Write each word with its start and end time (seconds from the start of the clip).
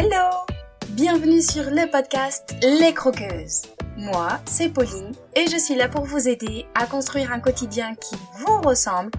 Hello 0.00 0.46
Bienvenue 0.90 1.42
sur 1.42 1.64
le 1.64 1.90
podcast 1.90 2.54
Les 2.62 2.94
Croqueuses. 2.94 3.62
Moi, 3.96 4.28
c'est 4.44 4.68
Pauline 4.68 5.12
et 5.34 5.48
je 5.50 5.58
suis 5.58 5.74
là 5.74 5.88
pour 5.88 6.04
vous 6.04 6.28
aider 6.28 6.66
à 6.76 6.86
construire 6.86 7.32
un 7.32 7.40
quotidien 7.40 7.96
qui 7.96 8.14
vous 8.38 8.60
ressemble 8.60 9.10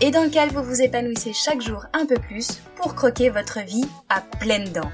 et 0.00 0.10
dans 0.10 0.24
lequel 0.24 0.50
vous 0.50 0.64
vous 0.64 0.82
épanouissez 0.82 1.32
chaque 1.32 1.60
jour 1.60 1.86
un 1.92 2.04
peu 2.04 2.16
plus 2.16 2.60
pour 2.74 2.96
croquer 2.96 3.30
votre 3.30 3.60
vie 3.60 3.86
à 4.08 4.22
pleines 4.40 4.72
dents. 4.72 4.90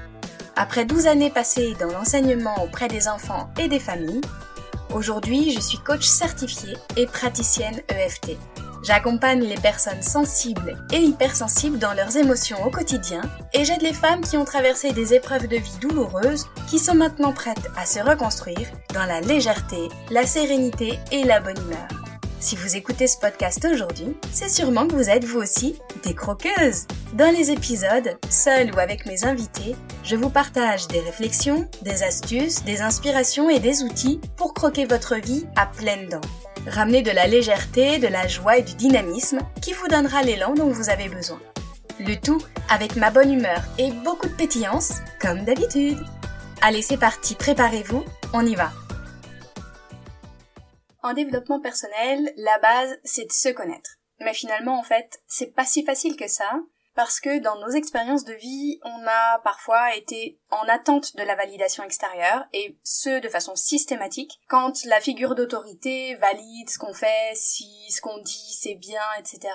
Après 0.55 0.85
12 0.85 1.07
années 1.07 1.31
passées 1.31 1.73
dans 1.79 1.89
l'enseignement 1.91 2.63
auprès 2.63 2.87
des 2.87 3.07
enfants 3.07 3.49
et 3.59 3.67
des 3.67 3.79
familles, 3.79 4.21
aujourd'hui 4.93 5.53
je 5.53 5.59
suis 5.59 5.79
coach 5.79 6.05
certifiée 6.05 6.77
et 6.97 7.07
praticienne 7.07 7.81
EFT. 7.89 8.37
J'accompagne 8.83 9.43
les 9.43 9.59
personnes 9.59 10.01
sensibles 10.01 10.83
et 10.91 10.97
hypersensibles 10.97 11.77
dans 11.77 11.93
leurs 11.93 12.17
émotions 12.17 12.63
au 12.65 12.71
quotidien 12.71 13.21
et 13.53 13.63
j'aide 13.63 13.83
les 13.83 13.93
femmes 13.93 14.21
qui 14.21 14.37
ont 14.37 14.45
traversé 14.45 14.91
des 14.91 15.13
épreuves 15.13 15.47
de 15.47 15.57
vie 15.57 15.77
douloureuses 15.79 16.47
qui 16.67 16.79
sont 16.79 16.95
maintenant 16.95 17.31
prêtes 17.31 17.69
à 17.77 17.85
se 17.85 17.99
reconstruire 17.99 18.67
dans 18.93 19.05
la 19.05 19.21
légèreté, 19.21 19.89
la 20.09 20.25
sérénité 20.25 20.99
et 21.11 21.23
la 21.23 21.39
bonne 21.39 21.61
humeur. 21.61 21.87
Si 22.39 22.55
vous 22.55 22.75
écoutez 22.75 23.05
ce 23.05 23.19
podcast 23.19 23.63
aujourd'hui, 23.71 24.17
c'est 24.31 24.49
sûrement 24.49 24.87
que 24.87 24.95
vous 24.95 25.11
êtes 25.11 25.25
vous 25.25 25.39
aussi 25.39 25.79
des 26.03 26.15
croqueuses. 26.15 26.87
Dans 27.13 27.31
les 27.31 27.51
épisodes, 27.51 28.17
seul 28.31 28.73
ou 28.73 28.79
avec 28.79 29.05
mes 29.05 29.25
invités, 29.25 29.75
je 30.03 30.15
vous 30.15 30.31
partage 30.31 30.87
des 30.87 31.01
réflexions, 31.01 31.69
des 31.83 32.01
astuces, 32.01 32.63
des 32.63 32.81
inspirations 32.81 33.47
et 33.47 33.59
des 33.59 33.83
outils 33.83 34.19
pour 34.37 34.55
croquer 34.55 34.85
votre 34.85 35.17
vie 35.17 35.45
à 35.55 35.67
pleines 35.67 36.09
dents. 36.09 36.21
Ramenez 36.67 37.01
de 37.01 37.11
la 37.11 37.25
légèreté, 37.25 37.97
de 37.97 38.07
la 38.07 38.27
joie 38.27 38.57
et 38.57 38.61
du 38.61 38.75
dynamisme 38.75 39.39
qui 39.61 39.73
vous 39.73 39.87
donnera 39.87 40.21
l'élan 40.21 40.53
dont 40.53 40.69
vous 40.69 40.89
avez 40.89 41.09
besoin. 41.09 41.41
Le 41.99 42.15
tout 42.15 42.41
avec 42.69 42.95
ma 42.95 43.09
bonne 43.09 43.33
humeur 43.33 43.63
et 43.79 43.91
beaucoup 43.91 44.27
de 44.27 44.35
pétillance, 44.35 44.99
comme 45.19 45.43
d'habitude. 45.43 45.97
Allez, 46.61 46.83
c'est 46.83 46.97
parti, 46.97 47.33
préparez-vous, 47.33 48.05
on 48.33 48.45
y 48.45 48.53
va. 48.53 48.71
En 51.01 51.13
développement 51.13 51.59
personnel, 51.59 52.31
la 52.37 52.59
base, 52.59 52.95
c'est 53.03 53.25
de 53.25 53.31
se 53.31 53.49
connaître. 53.49 53.97
Mais 54.19 54.35
finalement, 54.35 54.79
en 54.79 54.83
fait, 54.83 55.19
c'est 55.27 55.55
pas 55.55 55.65
si 55.65 55.83
facile 55.83 56.15
que 56.15 56.27
ça, 56.27 56.51
parce 56.95 57.19
que 57.19 57.39
dans 57.39 57.59
nos 57.59 57.69
expériences 57.69 58.25
de 58.25 58.33
vie, 58.33 58.79
on 58.83 59.07
a 59.07 59.39
parfois 59.43 59.95
été 59.95 60.39
en 60.49 60.67
attente 60.67 61.15
de 61.15 61.23
la 61.23 61.35
validation 61.35 61.83
extérieure, 61.83 62.45
et 62.53 62.77
ce 62.83 63.19
de 63.21 63.29
façon 63.29 63.55
systématique, 63.55 64.39
quand 64.47 64.83
la 64.85 64.99
figure 64.99 65.35
d'autorité 65.35 66.15
valide 66.15 66.69
ce 66.69 66.77
qu'on 66.77 66.93
fait, 66.93 67.31
si 67.35 67.89
ce 67.91 68.01
qu'on 68.01 68.17
dit 68.19 68.53
c'est 68.59 68.75
bien, 68.75 69.01
etc. 69.19 69.49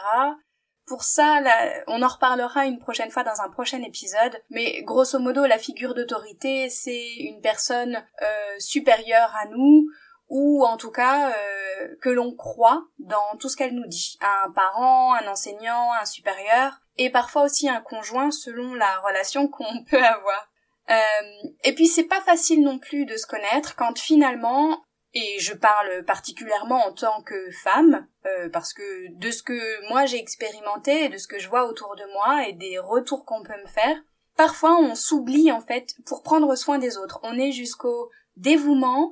Pour 0.87 1.03
ça, 1.03 1.41
on 1.89 2.01
en 2.01 2.09
reparlera 2.09 2.65
une 2.65 2.79
prochaine 2.79 3.11
fois 3.11 3.25
dans 3.25 3.41
un 3.41 3.51
prochain 3.51 3.83
épisode, 3.83 4.41
mais 4.51 4.83
grosso 4.83 5.19
modo, 5.19 5.45
la 5.45 5.59
figure 5.59 5.95
d'autorité, 5.95 6.71
c'est 6.71 7.17
une 7.19 7.41
personne 7.41 7.97
euh, 8.23 8.55
supérieure 8.61 9.35
à 9.35 9.47
nous, 9.49 9.89
ou 10.29 10.65
en 10.65 10.77
tout 10.77 10.91
cas 10.91 11.31
euh, 11.31 11.97
que 12.01 12.09
l'on 12.09 12.35
croit 12.35 12.85
dans 12.99 13.37
tout 13.39 13.49
ce 13.49 13.57
qu'elle 13.57 13.75
nous 13.75 13.87
dit. 13.87 14.19
Un 14.21 14.51
parent, 14.51 15.15
un 15.15 15.27
enseignant, 15.29 15.93
un 16.01 16.05
supérieur, 16.05 16.81
et 16.99 17.11
parfois 17.11 17.43
aussi 17.43 17.69
un 17.69 17.81
conjoint 17.81 18.31
selon 18.31 18.75
la 18.75 18.99
relation 19.01 19.49
qu'on 19.49 19.85
peut 19.85 20.03
avoir. 20.03 20.49
Euh, 20.89 21.49
et 21.65 21.75
puis 21.75 21.87
c'est 21.87 22.05
pas 22.05 22.21
facile 22.21 22.63
non 22.63 22.79
plus 22.79 23.07
de 23.07 23.17
se 23.17 23.27
connaître 23.27 23.75
quand 23.75 23.99
finalement, 23.99 24.83
et 25.15 25.39
je 25.41 25.55
parle 25.55 26.05
particulièrement 26.05 26.87
en 26.87 26.93
tant 26.93 27.23
que 27.23 27.51
femme, 27.63 28.07
euh, 28.27 28.49
parce 28.51 28.73
que 28.73 29.13
de 29.19 29.31
ce 29.31 29.43
que 29.43 29.89
moi 29.89 30.07
j'ai 30.07 30.19
expérimenté 30.19 31.05
et 31.05 31.09
de 31.09 31.19
ce 31.19 31.27
que 31.27 31.39
je 31.39 31.49
vois 31.49 31.67
autour 31.67 31.97
de 31.97 32.05
moi 32.13 32.47
et 32.47 32.53
des 32.53 32.79
retours 32.79 33.25
qu'on 33.25 33.43
peut 33.43 33.61
me 33.63 33.69
faire, 33.69 33.97
parfois 34.37 34.77
on 34.79 34.95
s'oublie 34.95 35.51
en 35.51 35.61
fait 35.61 35.95
pour 36.07 36.23
prendre 36.23 36.55
soin 36.55 36.79
des 36.79 36.99
autres. 36.99 37.19
On 37.23 37.37
est 37.37 37.53
jusqu'au 37.53 38.11
dévouement, 38.37 39.11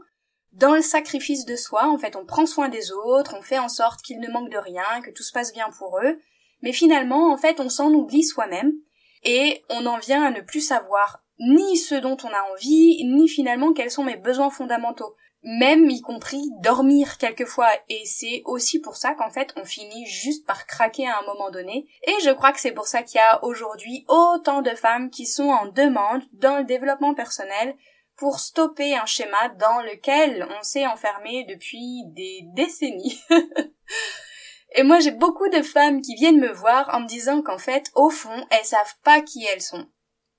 dans 0.54 0.75
le 0.75 0.82
sacrifice 0.82 1.44
de 1.44 1.56
soi, 1.56 1.88
en 1.88 1.98
fait, 1.98 2.16
on 2.16 2.25
prend 2.25 2.47
soin 2.47 2.69
des 2.69 2.92
autres, 2.92 3.34
on 3.37 3.42
fait 3.42 3.59
en 3.59 3.69
sorte 3.69 4.03
qu'ils 4.03 4.20
ne 4.20 4.31
manquent 4.31 4.53
de 4.53 4.59
rien, 4.59 5.00
que 5.04 5.10
tout 5.10 5.22
se 5.22 5.32
passe 5.32 5.53
bien 5.53 5.69
pour 5.78 5.98
eux, 5.98 6.19
mais 6.62 6.72
finalement, 6.72 7.32
en 7.32 7.37
fait, 7.37 7.60
on 7.60 7.69
s'en 7.69 7.92
oublie 7.92 8.25
soi-même, 8.25 8.72
et 9.25 9.64
on 9.70 9.87
en 9.87 9.98
vient 9.98 10.22
à 10.22 10.31
ne 10.31 10.41
plus 10.41 10.60
savoir 10.60 11.25
ni 11.41 11.76
ce 11.76 11.94
dont 11.94 12.16
on 12.22 12.28
a 12.28 12.53
envie, 12.53 13.04
ni 13.04 13.28
finalement 13.28 13.72
quels 13.72 13.91
sont 13.91 14.04
mes 14.04 14.16
besoins 14.16 14.50
fondamentaux, 14.50 15.16
même 15.43 15.91
y 15.91 16.00
compris 16.00 16.43
dormir 16.62 17.19
quelquefois, 17.19 17.69
et 17.88 18.03
c'est 18.04 18.43
aussi 18.44 18.81
pour 18.81 18.97
ça 18.97 19.14
qu'en 19.14 19.31
fait 19.31 19.53
on 19.56 19.64
finit 19.64 20.06
juste 20.06 20.47
par 20.47 20.66
craquer 20.66 21.09
à 21.09 21.19
un 21.19 21.26
moment 21.26 21.50
donné, 21.50 21.88
et 22.06 22.14
je 22.22 22.31
crois 22.31 22.53
que 22.53 22.60
c'est 22.60 22.72
pour 22.72 22.87
ça 22.87 23.03
qu'il 23.03 23.16
y 23.16 23.20
a 23.20 23.44
aujourd'hui 23.44 24.04
autant 24.09 24.62
de 24.62 24.70
femmes 24.70 25.10
qui 25.10 25.26
sont 25.26 25.48
en 25.48 25.66
demande 25.66 26.22
dans 26.32 26.59
le 26.59 26.64
développement 26.64 27.14
personnel, 27.14 27.75
pour 28.16 28.38
stopper 28.38 28.97
un 28.97 29.06
schéma 29.06 29.48
dans 29.58 29.80
lequel 29.82 30.47
on 30.58 30.62
s'est 30.62 30.86
enfermé 30.86 31.44
depuis 31.44 32.04
des 32.06 32.41
décennies. 32.54 33.20
Et 34.76 34.82
moi 34.82 34.98
j'ai 34.98 35.12
beaucoup 35.12 35.48
de 35.48 35.62
femmes 35.62 36.00
qui 36.00 36.14
viennent 36.14 36.41
me 36.41 36.52
voir 36.52 36.91
en 36.94 37.00
me 37.00 37.06
disant 37.06 37.42
qu'en 37.42 37.58
fait, 37.58 37.91
au 37.94 38.10
fond, 38.10 38.47
elles 38.50 38.64
savent 38.64 38.97
pas 39.02 39.20
qui 39.20 39.44
elles 39.44 39.62
sont. 39.62 39.86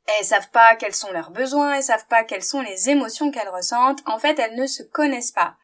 Elles 0.08 0.26
savent 0.26 0.52
pas 0.52 0.76
quels 0.76 0.94
sont 0.94 1.12
leurs 1.12 1.32
besoins, 1.32 1.74
elles 1.74 1.84
savent 1.84 2.08
pas 2.08 2.24
quelles 2.24 2.44
sont 2.44 2.62
les 2.62 2.90
émotions 2.90 3.32
qu'elles 3.32 3.50
ressentent, 3.50 4.04
en 4.06 4.20
fait 4.20 4.38
elles 4.38 4.56
ne 4.56 4.68
se 4.68 4.84
connaissent 4.84 5.32
pas. 5.32 5.56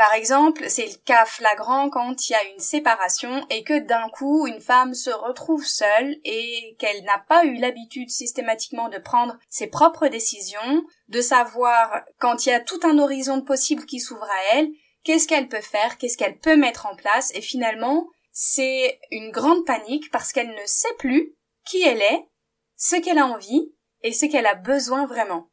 Par 0.00 0.14
exemple, 0.14 0.64
c'est 0.70 0.86
le 0.86 0.96
cas 1.04 1.26
flagrant 1.26 1.90
quand 1.90 2.26
il 2.26 2.32
y 2.32 2.34
a 2.34 2.44
une 2.54 2.58
séparation 2.58 3.46
et 3.50 3.62
que 3.64 3.80
d'un 3.80 4.08
coup 4.08 4.46
une 4.46 4.62
femme 4.62 4.94
se 4.94 5.10
retrouve 5.10 5.66
seule 5.66 6.16
et 6.24 6.74
qu'elle 6.78 7.04
n'a 7.04 7.18
pas 7.18 7.44
eu 7.44 7.56
l'habitude 7.56 8.08
systématiquement 8.08 8.88
de 8.88 8.96
prendre 8.96 9.36
ses 9.50 9.66
propres 9.66 10.08
décisions, 10.08 10.86
de 11.08 11.20
savoir 11.20 12.00
quand 12.18 12.46
il 12.46 12.48
y 12.48 12.52
a 12.52 12.60
tout 12.60 12.80
un 12.82 12.98
horizon 12.98 13.42
possible 13.42 13.84
qui 13.84 14.00
s'ouvre 14.00 14.24
à 14.24 14.54
elle, 14.54 14.70
qu'est-ce 15.04 15.28
qu'elle 15.28 15.48
peut 15.48 15.60
faire, 15.60 15.98
qu'est-ce 15.98 16.16
qu'elle 16.16 16.38
peut 16.38 16.56
mettre 16.56 16.86
en 16.86 16.96
place 16.96 17.30
et 17.34 17.42
finalement 17.42 18.08
c'est 18.32 18.98
une 19.10 19.30
grande 19.30 19.66
panique 19.66 20.10
parce 20.10 20.32
qu'elle 20.32 20.48
ne 20.48 20.66
sait 20.66 20.94
plus 20.98 21.34
qui 21.66 21.82
elle 21.82 22.00
est, 22.00 22.26
ce 22.74 22.96
qu'elle 22.96 23.18
a 23.18 23.26
envie 23.26 23.74
et 24.00 24.14
ce 24.14 24.24
qu'elle 24.24 24.46
a 24.46 24.54
besoin 24.54 25.04
vraiment. 25.04 25.49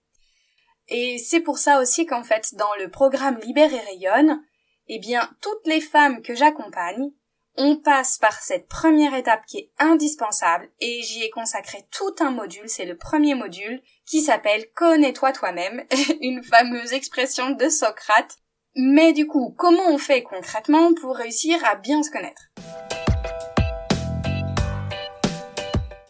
Et 0.89 1.17
c'est 1.17 1.41
pour 1.41 1.57
ça 1.57 1.81
aussi 1.81 2.05
qu'en 2.05 2.23
fait, 2.23 2.55
dans 2.55 2.73
le 2.79 2.89
programme 2.89 3.39
Libère 3.39 3.73
et 3.73 3.79
Rayonne, 3.79 4.41
eh 4.87 4.99
bien, 4.99 5.29
toutes 5.41 5.65
les 5.65 5.81
femmes 5.81 6.21
que 6.21 6.33
j'accompagne, 6.33 7.11
on 7.57 7.75
passe 7.75 8.19
par 8.19 8.33
cette 8.33 8.67
première 8.67 9.15
étape 9.15 9.45
qui 9.47 9.57
est 9.57 9.71
indispensable 9.79 10.69
et 10.79 11.01
j'y 11.01 11.23
ai 11.23 11.29
consacré 11.29 11.87
tout 11.91 12.15
un 12.19 12.29
module, 12.29 12.69
c'est 12.69 12.85
le 12.85 12.95
premier 12.95 13.33
module, 13.33 13.81
qui 14.05 14.21
s'appelle 14.21 14.67
Connais-toi 14.75 15.33
toi-même, 15.33 15.83
une 16.21 16.43
fameuse 16.43 16.93
expression 16.93 17.49
de 17.49 17.67
Socrate. 17.67 18.37
Mais 18.75 19.11
du 19.11 19.25
coup, 19.25 19.55
comment 19.57 19.89
on 19.89 19.97
fait 19.97 20.21
concrètement 20.21 20.93
pour 20.93 21.15
réussir 21.15 21.57
à 21.65 21.75
bien 21.75 22.03
se 22.03 22.11
connaître? 22.11 22.51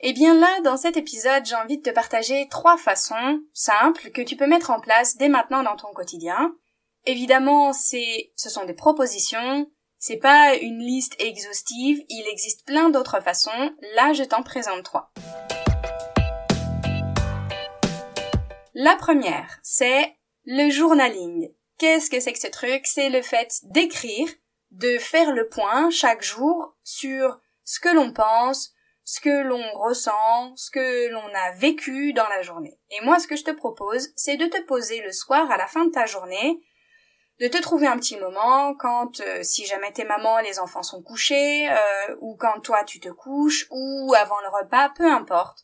Eh 0.10 0.14
bien 0.14 0.36
là, 0.36 0.62
dans 0.62 0.78
cet 0.78 0.96
épisode, 0.96 1.46
j'ai 1.46 1.56
envie 1.56 1.80
de 1.80 1.84
te 1.84 1.90
partager 1.90 2.48
trois 2.50 2.78
façons 2.78 3.42
simples 3.52 4.10
que 4.12 4.22
tu 4.22 4.38
peux 4.38 4.48
mettre 4.48 4.72
en 4.72 4.80
place 4.80 5.18
dès 5.18 5.28
maintenant 5.28 5.64
dans 5.64 5.76
ton 5.76 5.92
quotidien. 5.92 6.56
Évidemment, 7.06 7.74
c'est, 7.74 8.32
ce 8.38 8.50
sont 8.50 8.64
des 8.64 8.74
propositions, 8.74 9.70
c'est 10.00 10.16
pas 10.16 10.56
une 10.56 10.80
liste 10.80 11.14
exhaustive, 11.20 12.02
il 12.08 12.26
existe 12.32 12.66
plein 12.66 12.90
d'autres 12.90 13.22
façons, 13.22 13.76
là 13.96 14.14
je 14.14 14.24
t'en 14.24 14.44
présente 14.44 14.84
trois. 14.84 15.12
La 18.76 18.96
première, 18.96 19.60
c'est 19.62 20.16
le 20.46 20.70
journaling. 20.70 21.54
Qu'est-ce 21.80 22.10
que 22.10 22.22
c'est 22.22 22.32
que 22.32 22.40
ce 22.40 22.48
truc? 22.48 22.88
C'est 22.88 23.10
le 23.10 23.22
fait 23.22 23.60
d'écrire, 23.64 24.30
de 24.72 25.00
faire 25.00 25.34
le 25.34 25.50
point 25.50 25.90
chaque 25.90 26.24
jour 26.24 26.78
sur 26.86 27.42
ce 27.66 27.82
que 27.82 27.94
l'on 27.94 28.14
pense, 28.14 28.72
ce 29.08 29.22
que 29.22 29.42
l'on 29.42 29.64
ressent, 29.72 30.54
ce 30.58 30.70
que 30.70 31.08
l'on 31.08 31.34
a 31.34 31.52
vécu 31.54 32.12
dans 32.12 32.28
la 32.28 32.42
journée. 32.42 32.78
Et 32.92 33.00
moi, 33.06 33.20
ce 33.20 33.28
que 33.28 33.38
je 33.38 33.46
te 33.46 33.52
propose, 33.52 34.10
c'est 34.18 34.36
de 34.36 34.48
te 34.48 34.62
poser 34.64 35.02
le 35.02 35.14
soir 35.14 35.50
à 35.50 35.56
la 35.56 35.66
fin 35.66 35.86
de 35.86 35.92
ta 35.92 36.06
journée, 36.06 36.60
de 37.40 37.48
te 37.48 37.58
trouver 37.62 37.88
un 37.88 37.96
petit 37.96 38.18
moment 38.18 38.76
quand, 38.76 39.22
euh, 39.22 39.44
si 39.44 39.66
jamais 39.66 39.94
t'es 39.94 40.04
maman, 40.04 40.40
les 40.40 40.60
enfants 40.60 40.84
sont 40.84 41.02
couchés, 41.02 41.70
euh, 41.70 42.16
ou 42.20 42.36
quand 42.36 42.60
toi 42.60 42.84
tu 42.84 43.00
te 43.00 43.08
couches, 43.08 43.68
ou 43.72 44.14
avant 44.14 44.42
le 44.42 44.50
repas, 44.50 44.90
peu 44.90 45.10
importe. 45.10 45.60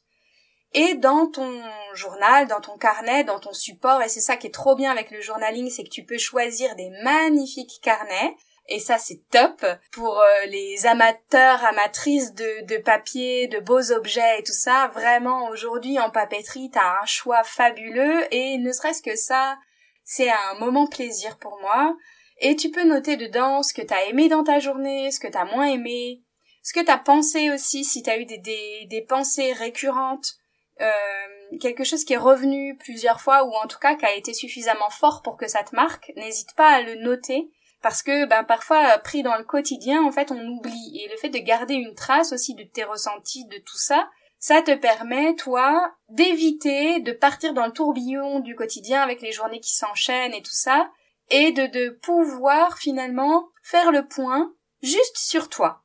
Et 0.72 0.94
dans 0.94 1.28
ton 1.28 1.62
journal, 1.94 2.48
dans 2.48 2.62
ton 2.62 2.78
carnet, 2.78 3.26
dans 3.26 3.42
ton 3.42 3.52
support, 3.52 4.02
et 4.02 4.08
c'est 4.08 4.22
ça 4.22 4.38
qui 4.38 4.48
est 4.48 4.54
trop 4.54 4.76
bien 4.76 4.90
avec 4.90 5.12
le 5.12 5.20
journaling, 5.20 5.70
c'est 5.70 5.84
que 5.84 5.90
tu 5.90 6.06
peux 6.06 6.18
choisir 6.18 6.78
des 6.78 6.92
magnifiques 7.04 7.82
carnets 7.82 8.38
et 8.70 8.80
ça, 8.80 8.98
c'est 8.98 9.22
top 9.30 9.66
pour 9.92 10.20
euh, 10.20 10.46
les 10.48 10.86
amateurs, 10.86 11.64
amatrices 11.66 12.34
de, 12.34 12.66
de 12.66 12.78
papier, 12.78 13.48
de 13.48 13.60
beaux 13.60 13.92
objets 13.92 14.40
et 14.40 14.44
tout 14.44 14.54
ça. 14.54 14.90
Vraiment, 14.94 15.50
aujourd'hui, 15.50 16.00
en 16.00 16.10
papeterie, 16.10 16.70
t'as 16.72 17.02
un 17.02 17.06
choix 17.06 17.44
fabuleux 17.44 18.24
et 18.32 18.58
ne 18.58 18.72
serait-ce 18.72 19.02
que 19.02 19.18
ça, 19.18 19.58
c'est 20.06 20.30
un 20.30 20.60
moment 20.60 20.88
plaisir 20.88 21.38
pour 21.40 21.60
moi. 21.60 21.96
Et 22.40 22.56
tu 22.56 22.72
peux 22.72 22.86
noter 22.86 23.18
dedans 23.18 23.64
ce 23.64 23.74
que 23.74 23.82
t'as 23.82 24.06
aimé 24.06 24.30
dans 24.30 24.44
ta 24.44 24.60
journée, 24.60 25.12
ce 25.12 25.20
que 25.20 25.28
t'as 25.28 25.46
moins 25.46 25.68
aimé, 25.68 26.22
ce 26.64 26.74
que 26.74 26.84
t'as 26.84 26.98
pensé 26.98 27.52
aussi, 27.52 27.84
si 27.84 28.02
t'as 28.02 28.18
eu 28.18 28.26
des, 28.26 28.38
des, 28.38 28.88
des 28.90 29.02
pensées 29.02 29.52
récurrentes, 29.52 30.36
euh, 30.80 31.58
quelque 31.60 31.84
chose 31.84 32.06
qui 32.06 32.14
est 32.14 32.18
revenu 32.18 32.78
plusieurs 32.78 33.22
fois 33.22 33.44
ou 33.44 33.54
en 33.54 33.68
tout 33.68 33.78
cas 33.78 33.96
qui 33.96 34.06
a 34.06 34.16
été 34.16 34.34
suffisamment 34.34 34.90
fort 34.90 35.22
pour 35.22 35.36
que 35.36 35.48
ça 35.48 35.64
te 35.64 35.76
marque, 35.76 36.14
n'hésite 36.16 36.56
pas 36.56 36.70
à 36.70 36.82
le 36.82 36.96
noter 36.96 37.52
parce 37.84 38.02
que 38.02 38.26
ben 38.26 38.44
parfois 38.44 38.98
pris 38.98 39.22
dans 39.22 39.38
le 39.38 39.44
quotidien 39.44 40.04
en 40.04 40.12
fait 40.12 40.32
on 40.32 40.48
oublie. 40.48 41.00
Et 41.04 41.10
le 41.10 41.18
fait 41.18 41.30
de 41.30 41.38
garder 41.38 41.76
une 41.76 41.94
trace 41.94 42.34
aussi 42.34 42.56
de 42.56 42.64
tes 42.64 42.86
ressentis 42.86 43.46
de 43.46 43.58
tout 43.58 43.78
ça 43.78 44.10
ça 44.40 44.62
te 44.62 44.76
permet 44.76 45.36
toi 45.36 45.94
d'éviter 46.10 47.00
de 47.00 47.12
partir 47.12 47.54
dans 47.54 47.66
le 47.66 47.72
tourbillon 47.72 48.40
du 48.40 48.56
quotidien 48.56 49.02
avec 49.02 49.22
les 49.22 49.32
journées 49.32 49.62
qui 49.62 49.74
s'enchaînent 49.74 50.34
et 50.34 50.42
tout 50.42 50.52
ça 50.52 50.90
et 51.30 51.52
de, 51.52 51.68
de 51.68 51.90
pouvoir 52.02 52.78
finalement 52.78 53.48
faire 53.62 53.92
le 53.92 54.06
point 54.06 54.54
juste 54.82 55.18
sur 55.18 55.48
toi. 55.48 55.84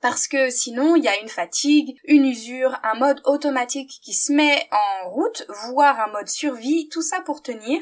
Parce 0.00 0.26
que 0.26 0.50
sinon 0.50 0.96
il 0.96 1.04
y 1.04 1.08
a 1.08 1.20
une 1.20 1.28
fatigue, 1.28 2.00
une 2.04 2.24
usure, 2.24 2.78
un 2.82 2.94
mode 2.94 3.20
automatique 3.24 4.00
qui 4.02 4.14
se 4.14 4.32
met 4.32 4.68
en 4.72 5.10
route, 5.10 5.46
voire 5.68 6.00
un 6.00 6.10
mode 6.10 6.28
survie, 6.28 6.88
tout 6.88 7.02
ça 7.02 7.20
pour 7.20 7.42
tenir, 7.42 7.80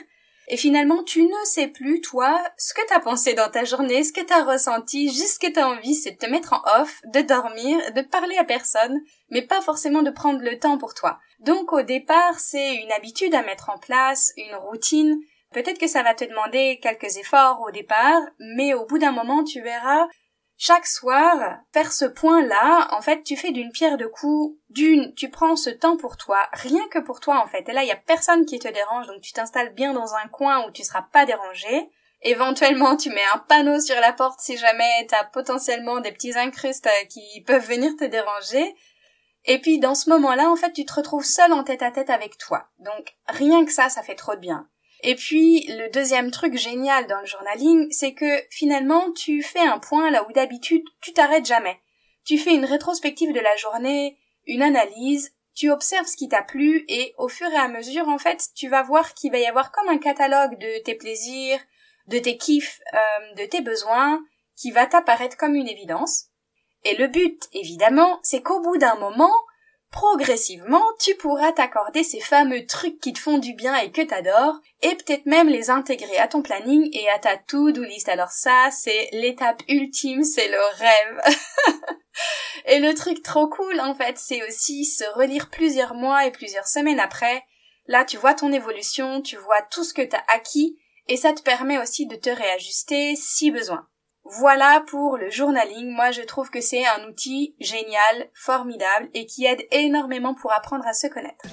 et 0.48 0.56
finalement 0.56 1.02
tu 1.04 1.22
ne 1.22 1.44
sais 1.44 1.68
plus 1.68 2.00
toi 2.00 2.42
ce 2.56 2.74
que 2.74 2.86
t'as 2.88 3.00
pensé 3.00 3.34
dans 3.34 3.50
ta 3.50 3.64
journée, 3.64 4.04
ce 4.04 4.12
que 4.12 4.20
t'as 4.20 4.44
ressenti, 4.44 5.08
juste 5.08 5.34
ce 5.34 5.46
que 5.46 5.52
t'as 5.52 5.66
envie 5.66 5.94
c'est 5.94 6.12
de 6.12 6.16
te 6.18 6.26
mettre 6.26 6.52
en 6.52 6.80
off, 6.80 7.00
de 7.12 7.20
dormir, 7.20 7.78
de 7.94 8.02
parler 8.02 8.36
à 8.36 8.44
personne, 8.44 9.00
mais 9.30 9.42
pas 9.42 9.60
forcément 9.60 10.02
de 10.02 10.10
prendre 10.10 10.40
le 10.42 10.58
temps 10.58 10.78
pour 10.78 10.94
toi. 10.94 11.18
Donc 11.40 11.72
au 11.72 11.82
départ 11.82 12.38
c'est 12.40 12.76
une 12.76 12.92
habitude 12.92 13.34
à 13.34 13.42
mettre 13.42 13.70
en 13.70 13.78
place, 13.78 14.32
une 14.36 14.56
routine, 14.56 15.18
Peut-être 15.52 15.78
que 15.78 15.86
ça 15.86 16.02
va 16.02 16.14
te 16.14 16.24
demander 16.24 16.78
quelques 16.82 17.16
efforts 17.16 17.62
au 17.62 17.70
départ, 17.70 18.20
mais 18.38 18.74
au 18.74 18.84
bout 18.84 18.98
d'un 18.98 19.12
moment, 19.12 19.44
tu 19.44 19.62
verras, 19.62 20.06
chaque 20.60 20.88
soir, 20.88 21.60
faire 21.72 21.92
ce 21.92 22.04
point-là, 22.04 22.88
en 22.90 23.00
fait, 23.00 23.22
tu 23.22 23.36
fais 23.36 23.52
d'une 23.52 23.70
pierre 23.70 23.96
deux 23.96 24.08
coups. 24.08 24.58
D'une, 24.70 25.14
tu 25.14 25.30
prends 25.30 25.54
ce 25.54 25.70
temps 25.70 25.96
pour 25.96 26.16
toi, 26.16 26.48
rien 26.52 26.86
que 26.90 26.98
pour 26.98 27.20
toi, 27.20 27.40
en 27.40 27.46
fait. 27.46 27.68
Et 27.68 27.72
là, 27.72 27.84
il 27.84 27.88
y 27.88 27.92
a 27.92 27.96
personne 27.96 28.44
qui 28.44 28.58
te 28.58 28.66
dérange, 28.66 29.06
donc 29.06 29.20
tu 29.20 29.32
t'installes 29.32 29.72
bien 29.72 29.94
dans 29.94 30.14
un 30.14 30.26
coin 30.28 30.66
où 30.66 30.72
tu 30.72 30.82
seras 30.82 31.02
pas 31.02 31.24
dérangé. 31.26 31.88
Éventuellement, 32.22 32.96
tu 32.96 33.08
mets 33.10 33.24
un 33.32 33.38
panneau 33.38 33.80
sur 33.80 33.98
la 34.00 34.12
porte 34.12 34.40
si 34.40 34.56
jamais 34.56 35.06
t'as 35.08 35.22
potentiellement 35.24 36.00
des 36.00 36.10
petits 36.10 36.36
incrustes 36.36 36.88
qui 37.08 37.40
peuvent 37.46 37.66
venir 37.66 37.92
te 37.96 38.04
déranger. 38.04 38.74
Et 39.44 39.60
puis, 39.60 39.78
dans 39.78 39.94
ce 39.94 40.10
moment-là, 40.10 40.50
en 40.50 40.56
fait, 40.56 40.72
tu 40.72 40.84
te 40.84 40.92
retrouves 40.92 41.24
seul 41.24 41.52
en 41.52 41.62
tête 41.62 41.82
à 41.82 41.92
tête 41.92 42.10
avec 42.10 42.36
toi. 42.36 42.66
Donc, 42.80 43.16
rien 43.28 43.64
que 43.64 43.72
ça, 43.72 43.88
ça 43.88 44.02
fait 44.02 44.16
trop 44.16 44.34
de 44.34 44.40
bien. 44.40 44.68
Et 45.02 45.14
puis, 45.14 45.64
le 45.68 45.90
deuxième 45.90 46.30
truc 46.30 46.56
génial 46.56 47.06
dans 47.06 47.20
le 47.20 47.26
journaling, 47.26 47.90
c'est 47.90 48.14
que 48.14 48.42
finalement, 48.50 49.12
tu 49.12 49.42
fais 49.42 49.60
un 49.60 49.78
point 49.78 50.10
là 50.10 50.26
où 50.28 50.32
d'habitude, 50.32 50.82
tu 51.00 51.12
t'arrêtes 51.12 51.46
jamais. 51.46 51.80
Tu 52.24 52.36
fais 52.36 52.54
une 52.54 52.64
rétrospective 52.64 53.32
de 53.32 53.40
la 53.40 53.56
journée, 53.56 54.18
une 54.46 54.62
analyse, 54.62 55.32
tu 55.54 55.70
observes 55.70 56.06
ce 56.06 56.16
qui 56.16 56.28
t'a 56.28 56.42
plu 56.42 56.84
et 56.88 57.14
au 57.18 57.28
fur 57.28 57.48
et 57.48 57.56
à 57.56 57.68
mesure, 57.68 58.08
en 58.08 58.18
fait, 58.18 58.48
tu 58.54 58.68
vas 58.68 58.82
voir 58.82 59.14
qu'il 59.14 59.32
va 59.32 59.38
y 59.38 59.46
avoir 59.46 59.72
comme 59.72 59.88
un 59.88 59.98
catalogue 59.98 60.58
de 60.58 60.82
tes 60.82 60.94
plaisirs, 60.94 61.58
de 62.06 62.18
tes 62.18 62.36
kiffs, 62.36 62.80
euh, 62.94 63.34
de 63.34 63.44
tes 63.44 63.60
besoins, 63.60 64.22
qui 64.56 64.70
va 64.70 64.86
t'apparaître 64.86 65.36
comme 65.36 65.54
une 65.54 65.68
évidence. 65.68 66.26
Et 66.84 66.96
le 66.96 67.06
but, 67.08 67.48
évidemment, 67.52 68.18
c'est 68.22 68.42
qu'au 68.42 68.60
bout 68.60 68.78
d'un 68.78 68.96
moment, 68.96 69.34
progressivement, 69.90 70.84
tu 71.00 71.14
pourras 71.14 71.52
t'accorder 71.52 72.02
ces 72.02 72.20
fameux 72.20 72.66
trucs 72.66 73.00
qui 73.00 73.12
te 73.12 73.18
font 73.18 73.38
du 73.38 73.54
bien 73.54 73.76
et 73.76 73.90
que 73.90 74.02
t'adores, 74.02 74.60
et 74.82 74.94
peut-être 74.94 75.26
même 75.26 75.48
les 75.48 75.70
intégrer 75.70 76.18
à 76.18 76.28
ton 76.28 76.42
planning 76.42 76.88
et 76.92 77.08
à 77.10 77.18
ta 77.18 77.36
to-do 77.36 77.82
list. 77.82 78.08
Alors 78.08 78.30
ça, 78.30 78.68
c'est 78.70 79.08
l'étape 79.12 79.62
ultime, 79.68 80.24
c'est 80.24 80.48
le 80.48 80.60
rêve. 80.76 81.22
et 82.66 82.78
le 82.78 82.94
truc 82.94 83.22
trop 83.22 83.48
cool, 83.48 83.80
en 83.80 83.94
fait, 83.94 84.18
c'est 84.18 84.46
aussi 84.46 84.84
se 84.84 85.04
relire 85.16 85.50
plusieurs 85.50 85.94
mois 85.94 86.26
et 86.26 86.30
plusieurs 86.30 86.68
semaines 86.68 87.00
après. 87.00 87.44
Là, 87.86 88.04
tu 88.04 88.18
vois 88.18 88.34
ton 88.34 88.52
évolution, 88.52 89.22
tu 89.22 89.36
vois 89.36 89.62
tout 89.70 89.84
ce 89.84 89.94
que 89.94 90.02
t'as 90.02 90.22
acquis, 90.28 90.78
et 91.08 91.16
ça 91.16 91.32
te 91.32 91.42
permet 91.42 91.78
aussi 91.78 92.06
de 92.06 92.16
te 92.16 92.28
réajuster 92.28 93.16
si 93.16 93.50
besoin. 93.50 93.88
Voilà 94.30 94.84
pour 94.86 95.16
le 95.16 95.30
journaling. 95.30 95.88
Moi, 95.90 96.10
je 96.10 96.20
trouve 96.20 96.50
que 96.50 96.60
c'est 96.60 96.84
un 96.86 97.08
outil 97.08 97.54
génial, 97.60 98.28
formidable 98.34 99.08
et 99.14 99.24
qui 99.24 99.46
aide 99.46 99.66
énormément 99.70 100.34
pour 100.34 100.52
apprendre 100.52 100.86
à 100.86 100.92
se 100.92 101.06
connaître. 101.06 101.46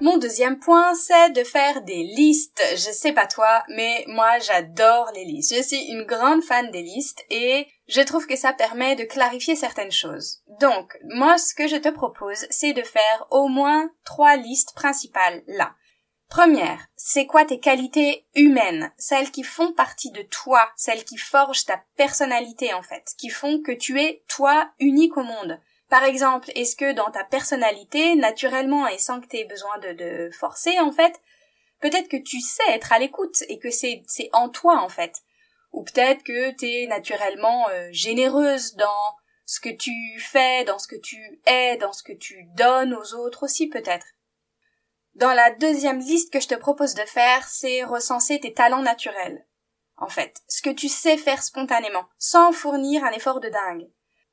Mon 0.00 0.16
deuxième 0.16 0.58
point, 0.58 0.94
c'est 0.94 1.30
de 1.30 1.42
faire 1.42 1.82
des 1.82 2.02
listes. 2.02 2.62
Je 2.72 2.90
sais 2.92 3.12
pas 3.12 3.26
toi, 3.26 3.62
mais 3.68 4.04
moi 4.08 4.38
j'adore 4.40 5.10
les 5.14 5.24
listes. 5.24 5.54
Je 5.56 5.62
suis 5.62 5.90
une 5.92 6.02
grande 6.02 6.42
fan 6.42 6.70
des 6.72 6.82
listes 6.82 7.24
et 7.30 7.68
je 7.88 8.00
trouve 8.00 8.26
que 8.26 8.36
ça 8.36 8.52
permet 8.52 8.96
de 8.96 9.04
clarifier 9.04 9.54
certaines 9.54 9.92
choses. 9.92 10.42
Donc, 10.60 10.98
moi 11.04 11.38
ce 11.38 11.54
que 11.54 11.68
je 11.68 11.76
te 11.76 11.88
propose, 11.88 12.46
c'est 12.50 12.72
de 12.72 12.82
faire 12.82 13.26
au 13.30 13.46
moins 13.46 13.90
trois 14.04 14.34
listes 14.36 14.74
principales 14.74 15.42
là. 15.46 15.72
Première, 16.32 16.86
c'est 16.96 17.26
quoi 17.26 17.44
tes 17.44 17.60
qualités 17.60 18.24
humaines, 18.34 18.90
celles 18.96 19.30
qui 19.30 19.42
font 19.42 19.74
partie 19.74 20.10
de 20.12 20.22
toi, 20.22 20.66
celles 20.76 21.04
qui 21.04 21.18
forgent 21.18 21.66
ta 21.66 21.84
personnalité 21.98 22.72
en 22.72 22.80
fait, 22.80 23.04
qui 23.18 23.28
font 23.28 23.60
que 23.60 23.70
tu 23.70 24.00
es 24.00 24.24
toi 24.28 24.70
unique 24.78 25.18
au 25.18 25.24
monde. 25.24 25.60
Par 25.90 26.04
exemple, 26.04 26.50
est-ce 26.54 26.74
que 26.74 26.94
dans 26.94 27.10
ta 27.10 27.22
personnalité, 27.22 28.14
naturellement 28.14 28.88
et 28.88 28.96
sans 28.96 29.20
que 29.20 29.26
tu 29.26 29.36
aies 29.36 29.44
besoin 29.44 29.76
de, 29.80 30.30
forcer 30.32 30.80
en 30.80 30.90
fait, 30.90 31.20
peut-être 31.80 32.08
que 32.08 32.16
tu 32.16 32.40
sais 32.40 32.62
être 32.70 32.94
à 32.94 32.98
l'écoute 32.98 33.42
et 33.50 33.58
que 33.58 33.70
c'est 33.70 34.02
c'est 34.06 34.30
en 34.32 34.48
toi 34.48 34.80
en 34.80 34.88
fait. 34.88 35.18
Ou 35.72 35.84
peut-être 35.84 36.22
que 36.22 36.52
tu 36.52 36.64
es 36.64 36.86
naturellement 36.86 37.68
euh, 37.68 37.90
généreuse 37.92 38.74
dans 38.76 39.16
ce 39.44 39.60
que 39.60 39.68
tu 39.68 39.92
fais, 40.18 40.64
dans 40.64 40.78
ce 40.78 40.88
que 40.88 40.96
tu 40.96 41.42
es, 41.44 41.76
dans 41.76 41.92
ce 41.92 42.02
que 42.02 42.14
tu 42.14 42.44
donnes 42.56 42.94
aux 42.94 43.12
autres 43.16 43.42
aussi 43.42 43.68
peut-être. 43.68 44.06
Dans 45.14 45.34
la 45.34 45.50
deuxième 45.50 45.98
liste 45.98 46.32
que 46.32 46.40
je 46.40 46.48
te 46.48 46.54
propose 46.54 46.94
de 46.94 47.02
faire, 47.02 47.46
c'est 47.46 47.84
recenser 47.84 48.40
tes 48.40 48.54
talents 48.54 48.82
naturels. 48.82 49.46
En 49.98 50.08
fait, 50.08 50.40
ce 50.48 50.62
que 50.62 50.70
tu 50.70 50.88
sais 50.88 51.16
faire 51.16 51.42
spontanément, 51.42 52.06
sans 52.18 52.52
fournir 52.52 53.04
un 53.04 53.12
effort 53.12 53.40
de 53.40 53.48
dingue. 53.48 53.88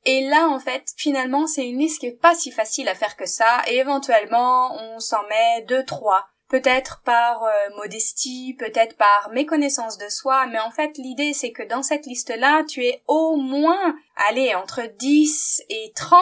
Et 0.06 0.26
là, 0.26 0.48
en 0.48 0.58
fait, 0.58 0.88
finalement, 0.96 1.46
c'est 1.46 1.68
une 1.68 1.78
liste 1.78 2.00
qui 2.00 2.06
est 2.06 2.20
pas 2.20 2.34
si 2.34 2.50
facile 2.50 2.88
à 2.88 2.94
faire 2.94 3.16
que 3.16 3.26
ça, 3.26 3.62
et 3.66 3.76
éventuellement, 3.76 4.74
on 4.74 4.98
s'en 4.98 5.22
met 5.28 5.62
deux, 5.68 5.84
trois. 5.84 6.26
Peut-être 6.48 7.02
par 7.04 7.44
euh, 7.44 7.52
modestie, 7.76 8.56
peut-être 8.58 8.96
par 8.96 9.30
méconnaissance 9.32 9.98
de 9.98 10.08
soi, 10.08 10.46
mais 10.46 10.58
en 10.58 10.70
fait, 10.70 10.96
l'idée, 10.96 11.32
c'est 11.34 11.52
que 11.52 11.62
dans 11.62 11.82
cette 11.82 12.06
liste-là, 12.06 12.64
tu 12.64 12.84
es 12.84 13.04
au 13.06 13.36
moins, 13.36 13.94
allez, 14.16 14.54
entre 14.56 14.82
10 14.98 15.62
et 15.68 15.92
30 15.94 16.20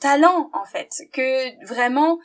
talents, 0.00 0.50
en 0.52 0.64
fait. 0.66 0.90
Que 1.14 1.64
vraiment, 1.64 2.18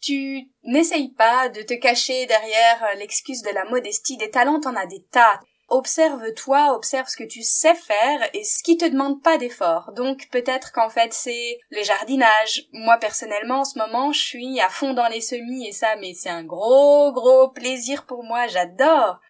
tu 0.00 0.48
n'essayes 0.64 1.12
pas 1.12 1.48
de 1.48 1.62
te 1.62 1.74
cacher 1.74 2.26
derrière 2.26 2.84
euh, 2.84 2.94
l'excuse 2.98 3.42
de 3.42 3.50
la 3.50 3.64
modestie. 3.64 4.16
Des 4.16 4.30
talents, 4.30 4.60
t'en 4.60 4.76
as 4.76 4.86
des 4.86 5.02
tas. 5.10 5.40
Observe-toi, 5.68 6.74
observe 6.74 7.06
ce 7.06 7.16
que 7.16 7.28
tu 7.28 7.42
sais 7.42 7.76
faire 7.76 8.28
et 8.34 8.42
ce 8.42 8.60
qui 8.64 8.76
te 8.76 8.84
demande 8.84 9.22
pas 9.22 9.38
d'effort. 9.38 9.92
Donc 9.94 10.28
peut-être 10.32 10.72
qu'en 10.72 10.90
fait 10.90 11.12
c'est 11.12 11.60
le 11.70 11.84
jardinage. 11.84 12.66
Moi 12.72 12.96
personnellement 12.96 13.60
en 13.60 13.64
ce 13.64 13.78
moment 13.78 14.10
je 14.10 14.20
suis 14.20 14.60
à 14.60 14.68
fond 14.68 14.94
dans 14.94 15.06
les 15.06 15.20
semis 15.20 15.68
et 15.68 15.72
ça 15.72 15.94
mais 16.00 16.12
c'est 16.12 16.28
un 16.28 16.42
gros 16.42 17.12
gros 17.12 17.50
plaisir 17.50 18.04
pour 18.04 18.24
moi, 18.24 18.48
j'adore. 18.48 19.20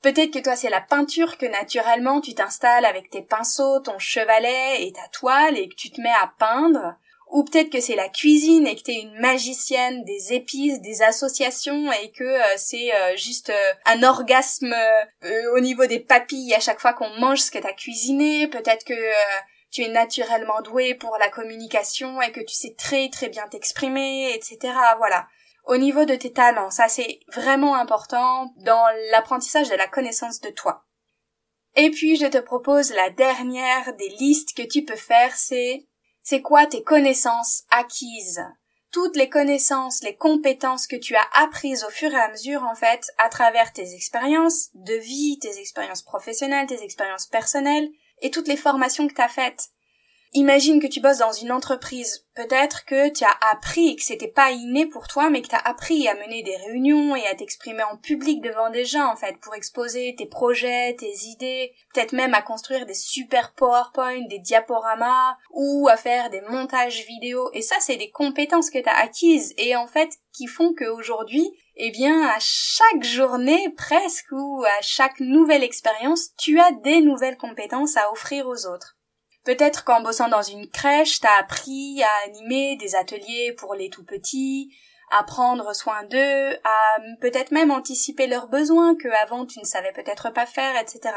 Peut-être 0.00 0.32
que 0.32 0.38
toi 0.38 0.56
c'est 0.56 0.70
la 0.70 0.80
peinture 0.80 1.36
que 1.36 1.44
naturellement 1.44 2.22
tu 2.22 2.34
t'installes 2.34 2.86
avec 2.86 3.10
tes 3.10 3.22
pinceaux, 3.22 3.80
ton 3.80 3.98
chevalet 3.98 4.86
et 4.86 4.92
ta 4.92 5.06
toile 5.12 5.58
et 5.58 5.68
que 5.68 5.74
tu 5.74 5.90
te 5.90 6.00
mets 6.00 6.08
à 6.08 6.32
peindre. 6.38 6.94
Ou 7.28 7.44
peut-être 7.44 7.70
que 7.70 7.80
c'est 7.80 7.96
la 7.96 8.08
cuisine 8.08 8.66
et 8.66 8.76
que 8.76 8.82
t'es 8.82 9.00
une 9.00 9.18
magicienne 9.18 10.04
des 10.04 10.32
épices, 10.32 10.80
des 10.80 11.02
associations 11.02 11.90
et 11.92 12.12
que 12.12 12.24
euh, 12.24 12.56
c'est 12.56 12.94
euh, 12.94 13.16
juste 13.16 13.50
euh, 13.50 13.72
un 13.84 14.02
orgasme 14.04 14.74
au 15.54 15.60
niveau 15.60 15.86
des 15.86 15.98
papilles 15.98 16.54
à 16.54 16.60
chaque 16.60 16.80
fois 16.80 16.92
qu'on 16.92 17.10
mange 17.18 17.40
ce 17.40 17.50
que 17.50 17.58
t'as 17.58 17.72
cuisiné. 17.72 18.46
Peut-être 18.46 18.84
que 18.84 18.94
tu 19.70 19.82
es 19.82 19.88
naturellement 19.88 20.62
doué 20.62 20.94
pour 20.94 21.16
la 21.18 21.28
communication 21.28 22.22
et 22.22 22.30
que 22.30 22.40
tu 22.40 22.54
sais 22.54 22.74
très 22.78 23.08
très 23.10 23.28
bien 23.28 23.48
t'exprimer, 23.48 24.32
etc. 24.32 24.72
Voilà. 24.98 25.26
Au 25.64 25.76
niveau 25.76 26.04
de 26.04 26.14
tes 26.14 26.32
talents, 26.32 26.70
ça 26.70 26.88
c'est 26.88 27.20
vraiment 27.34 27.74
important 27.74 28.52
dans 28.58 28.86
l'apprentissage 29.10 29.68
de 29.68 29.74
la 29.74 29.88
connaissance 29.88 30.40
de 30.40 30.50
toi. 30.50 30.84
Et 31.74 31.90
puis 31.90 32.16
je 32.16 32.26
te 32.26 32.38
propose 32.38 32.92
la 32.92 33.10
dernière 33.10 33.94
des 33.96 34.08
listes 34.20 34.56
que 34.56 34.62
tu 34.62 34.84
peux 34.84 34.96
faire, 34.96 35.34
c'est 35.34 35.86
c'est 36.28 36.42
quoi 36.42 36.66
tes 36.66 36.82
connaissances 36.82 37.62
acquises? 37.70 38.42
Toutes 38.90 39.14
les 39.14 39.28
connaissances, 39.28 40.02
les 40.02 40.16
compétences 40.16 40.88
que 40.88 40.96
tu 40.96 41.14
as 41.14 41.28
apprises 41.34 41.84
au 41.84 41.90
fur 41.90 42.12
et 42.12 42.20
à 42.20 42.32
mesure, 42.32 42.64
en 42.64 42.74
fait, 42.74 43.12
à 43.16 43.28
travers 43.28 43.72
tes 43.72 43.94
expériences 43.94 44.70
de 44.74 44.94
vie, 44.94 45.38
tes 45.40 45.60
expériences 45.60 46.02
professionnelles, 46.02 46.66
tes 46.66 46.82
expériences 46.82 47.26
personnelles, 47.26 47.88
et 48.22 48.32
toutes 48.32 48.48
les 48.48 48.56
formations 48.56 49.06
que 49.06 49.14
tu 49.14 49.20
as 49.20 49.28
faites. 49.28 49.68
Imagine 50.36 50.80
que 50.80 50.86
tu 50.86 51.00
bosses 51.00 51.18
dans 51.18 51.32
une 51.32 51.50
entreprise. 51.50 52.26
Peut-être 52.34 52.84
que 52.84 53.08
tu 53.08 53.24
as 53.24 53.36
appris 53.50 53.96
que 53.96 54.02
c'était 54.02 54.28
pas 54.28 54.50
inné 54.50 54.86
pour 54.86 55.08
toi, 55.08 55.30
mais 55.30 55.40
que 55.40 55.48
tu 55.48 55.54
as 55.54 55.66
appris 55.66 56.06
à 56.06 56.14
mener 56.14 56.42
des 56.42 56.56
réunions 56.56 57.16
et 57.16 57.26
à 57.26 57.34
t'exprimer 57.34 57.82
en 57.82 57.96
public 57.96 58.42
devant 58.42 58.70
des 58.70 58.84
gens, 58.84 59.10
en 59.10 59.16
fait, 59.16 59.38
pour 59.40 59.54
exposer 59.54 60.14
tes 60.16 60.26
projets, 60.26 60.94
tes 60.98 61.14
idées, 61.24 61.72
peut-être 61.94 62.12
même 62.12 62.34
à 62.34 62.42
construire 62.42 62.84
des 62.84 62.94
super 62.94 63.54
PowerPoint, 63.54 64.26
des 64.28 64.38
diaporamas, 64.38 65.36
ou 65.50 65.88
à 65.88 65.96
faire 65.96 66.28
des 66.28 66.42
montages 66.42 67.06
vidéo. 67.06 67.50
Et 67.54 67.62
ça, 67.62 67.76
c'est 67.80 67.96
des 67.96 68.10
compétences 68.10 68.70
que 68.70 68.82
tu 68.82 68.88
as 68.88 68.98
acquises 68.98 69.54
et 69.56 69.74
en 69.74 69.86
fait, 69.86 70.10
qui 70.32 70.46
font 70.46 70.74
qu'aujourd'hui, 70.74 71.48
eh 71.76 71.90
bien, 71.90 72.26
à 72.28 72.36
chaque 72.38 73.02
journée 73.02 73.70
presque 73.76 74.30
ou 74.32 74.62
à 74.64 74.82
chaque 74.82 75.20
nouvelle 75.20 75.64
expérience, 75.64 76.30
tu 76.38 76.60
as 76.60 76.72
des 76.72 77.00
nouvelles 77.00 77.36
compétences 77.36 77.96
à 77.96 78.10
offrir 78.12 78.46
aux 78.46 78.66
autres. 78.66 78.95
Peut-être 79.46 79.84
qu'en 79.84 80.00
bossant 80.00 80.28
dans 80.28 80.42
une 80.42 80.68
crèche, 80.68 81.20
t'as 81.20 81.38
appris 81.38 82.02
à 82.02 82.26
animer 82.26 82.74
des 82.76 82.96
ateliers 82.96 83.54
pour 83.56 83.76
les 83.76 83.90
tout 83.90 84.04
petits, 84.04 84.76
à 85.12 85.22
prendre 85.22 85.72
soin 85.72 86.02
d'eux, 86.02 86.58
à 86.64 86.96
peut-être 87.20 87.52
même 87.52 87.70
anticiper 87.70 88.26
leurs 88.26 88.48
besoins 88.48 88.96
que 88.96 89.06
avant 89.22 89.46
tu 89.46 89.60
ne 89.60 89.64
savais 89.64 89.92
peut-être 89.92 90.30
pas 90.30 90.46
faire, 90.46 90.76
etc. 90.76 91.14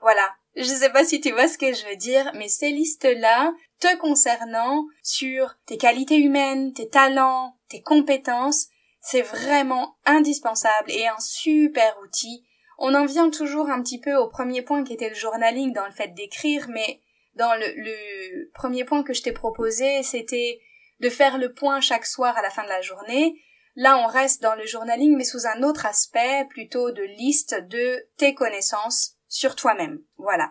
Voilà. 0.00 0.32
Je 0.54 0.62
sais 0.62 0.90
pas 0.90 1.04
si 1.04 1.20
tu 1.20 1.32
vois 1.32 1.48
ce 1.48 1.58
que 1.58 1.72
je 1.72 1.84
veux 1.86 1.96
dire, 1.96 2.30
mais 2.34 2.48
ces 2.48 2.70
listes-là, 2.70 3.52
te 3.80 3.96
concernant 3.96 4.84
sur 5.02 5.56
tes 5.66 5.76
qualités 5.76 6.18
humaines, 6.18 6.72
tes 6.72 6.88
talents, 6.88 7.56
tes 7.68 7.82
compétences, 7.82 8.68
c'est 9.00 9.22
vraiment 9.22 9.96
indispensable 10.06 10.92
et 10.92 11.08
un 11.08 11.18
super 11.18 11.98
outil. 12.04 12.46
On 12.78 12.94
en 12.94 13.06
vient 13.06 13.30
toujours 13.30 13.70
un 13.70 13.82
petit 13.82 14.00
peu 14.00 14.14
au 14.14 14.28
premier 14.28 14.62
point 14.62 14.84
qui 14.84 14.92
était 14.92 15.08
le 15.08 15.16
journaling 15.16 15.72
dans 15.72 15.86
le 15.86 15.92
fait 15.92 16.14
d'écrire, 16.14 16.66
mais 16.68 17.00
dans 17.36 17.54
le, 17.54 18.50
premier 18.54 18.84
point 18.84 19.02
que 19.02 19.12
je 19.12 19.22
t'ai 19.22 19.32
proposé, 19.32 20.02
c'était 20.02 20.60
de 21.00 21.10
faire 21.10 21.38
le 21.38 21.52
point 21.52 21.80
chaque 21.80 22.06
soir 22.06 22.36
à 22.36 22.42
la 22.42 22.50
fin 22.50 22.64
de 22.64 22.68
la 22.68 22.80
journée. 22.80 23.40
Là, 23.74 23.98
on 23.98 24.06
reste 24.06 24.42
dans 24.42 24.54
le 24.54 24.64
journaling, 24.64 25.14
mais 25.16 25.24
sous 25.24 25.46
un 25.46 25.62
autre 25.62 25.84
aspect, 25.84 26.46
plutôt 26.48 26.90
de 26.92 27.02
liste 27.02 27.54
de 27.68 28.08
tes 28.16 28.34
connaissances 28.34 29.16
sur 29.28 29.54
toi-même. 29.54 30.00
Voilà. 30.16 30.50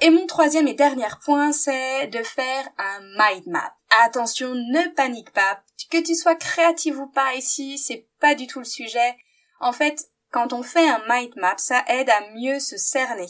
Et 0.00 0.10
mon 0.10 0.26
troisième 0.26 0.66
et 0.66 0.74
dernier 0.74 1.06
point, 1.24 1.52
c'est 1.52 2.08
de 2.08 2.22
faire 2.24 2.68
un 2.78 3.00
mind 3.16 3.46
map. 3.46 3.76
Attention, 4.02 4.54
ne 4.54 4.92
panique 4.94 5.30
pas. 5.30 5.62
Que 5.90 6.02
tu 6.02 6.16
sois 6.16 6.34
créative 6.34 6.98
ou 6.98 7.06
pas 7.06 7.34
ici, 7.34 7.78
c'est 7.78 8.08
pas 8.18 8.34
du 8.34 8.48
tout 8.48 8.58
le 8.58 8.64
sujet. 8.64 9.16
En 9.60 9.72
fait, 9.72 10.09
quand 10.30 10.52
on 10.52 10.62
fait 10.62 10.88
un 10.88 11.02
mind 11.08 11.34
map, 11.36 11.56
ça 11.58 11.84
aide 11.88 12.10
à 12.10 12.20
mieux 12.34 12.60
se 12.60 12.76
cerner, 12.76 13.28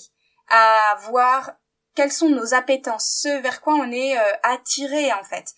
à 0.49 0.97
voir 1.09 1.53
quelles 1.95 2.13
sont 2.13 2.29
nos 2.29 2.55
appétences, 2.55 3.21
ce 3.23 3.41
vers 3.41 3.61
quoi 3.61 3.75
on 3.75 3.91
est 3.91 4.17
euh, 4.17 4.33
attiré 4.43 5.13
en 5.13 5.25
fait. 5.25 5.55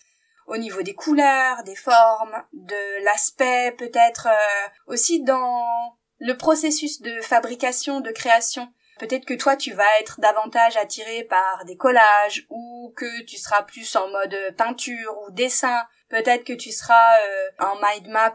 Au 0.47 0.57
niveau 0.57 0.83
des 0.83 0.95
couleurs, 0.95 1.63
des 1.65 1.77
formes, 1.77 2.43
de 2.53 3.05
l'aspect, 3.05 3.75
peut-être 3.79 4.29
euh, 4.29 4.69
aussi 4.87 5.23
dans 5.23 5.97
le 6.19 6.37
processus 6.37 7.01
de 7.01 7.21
fabrication, 7.21 8.01
de 8.01 8.11
création. 8.11 8.73
Peut-être 8.99 9.25
que 9.25 9.35
toi 9.35 9.57
tu 9.57 9.73
vas 9.73 10.01
être 10.01 10.21
davantage 10.21 10.77
attiré 10.77 11.25
par 11.25 11.65
des 11.65 11.77
collages 11.77 12.47
ou 12.51 12.93
que 12.97 13.23
tu 13.23 13.37
seras 13.37 13.63
plus 13.63 13.97
en 13.97 14.09
mode 14.09 14.37
peinture 14.57 15.17
ou 15.23 15.31
dessin. 15.33 15.83
Peut-être 16.09 16.45
que 16.45 16.53
tu 16.53 16.71
seras 16.71 17.19
euh, 17.21 17.49
en 17.59 17.77
mind 17.77 18.09
map 18.09 18.35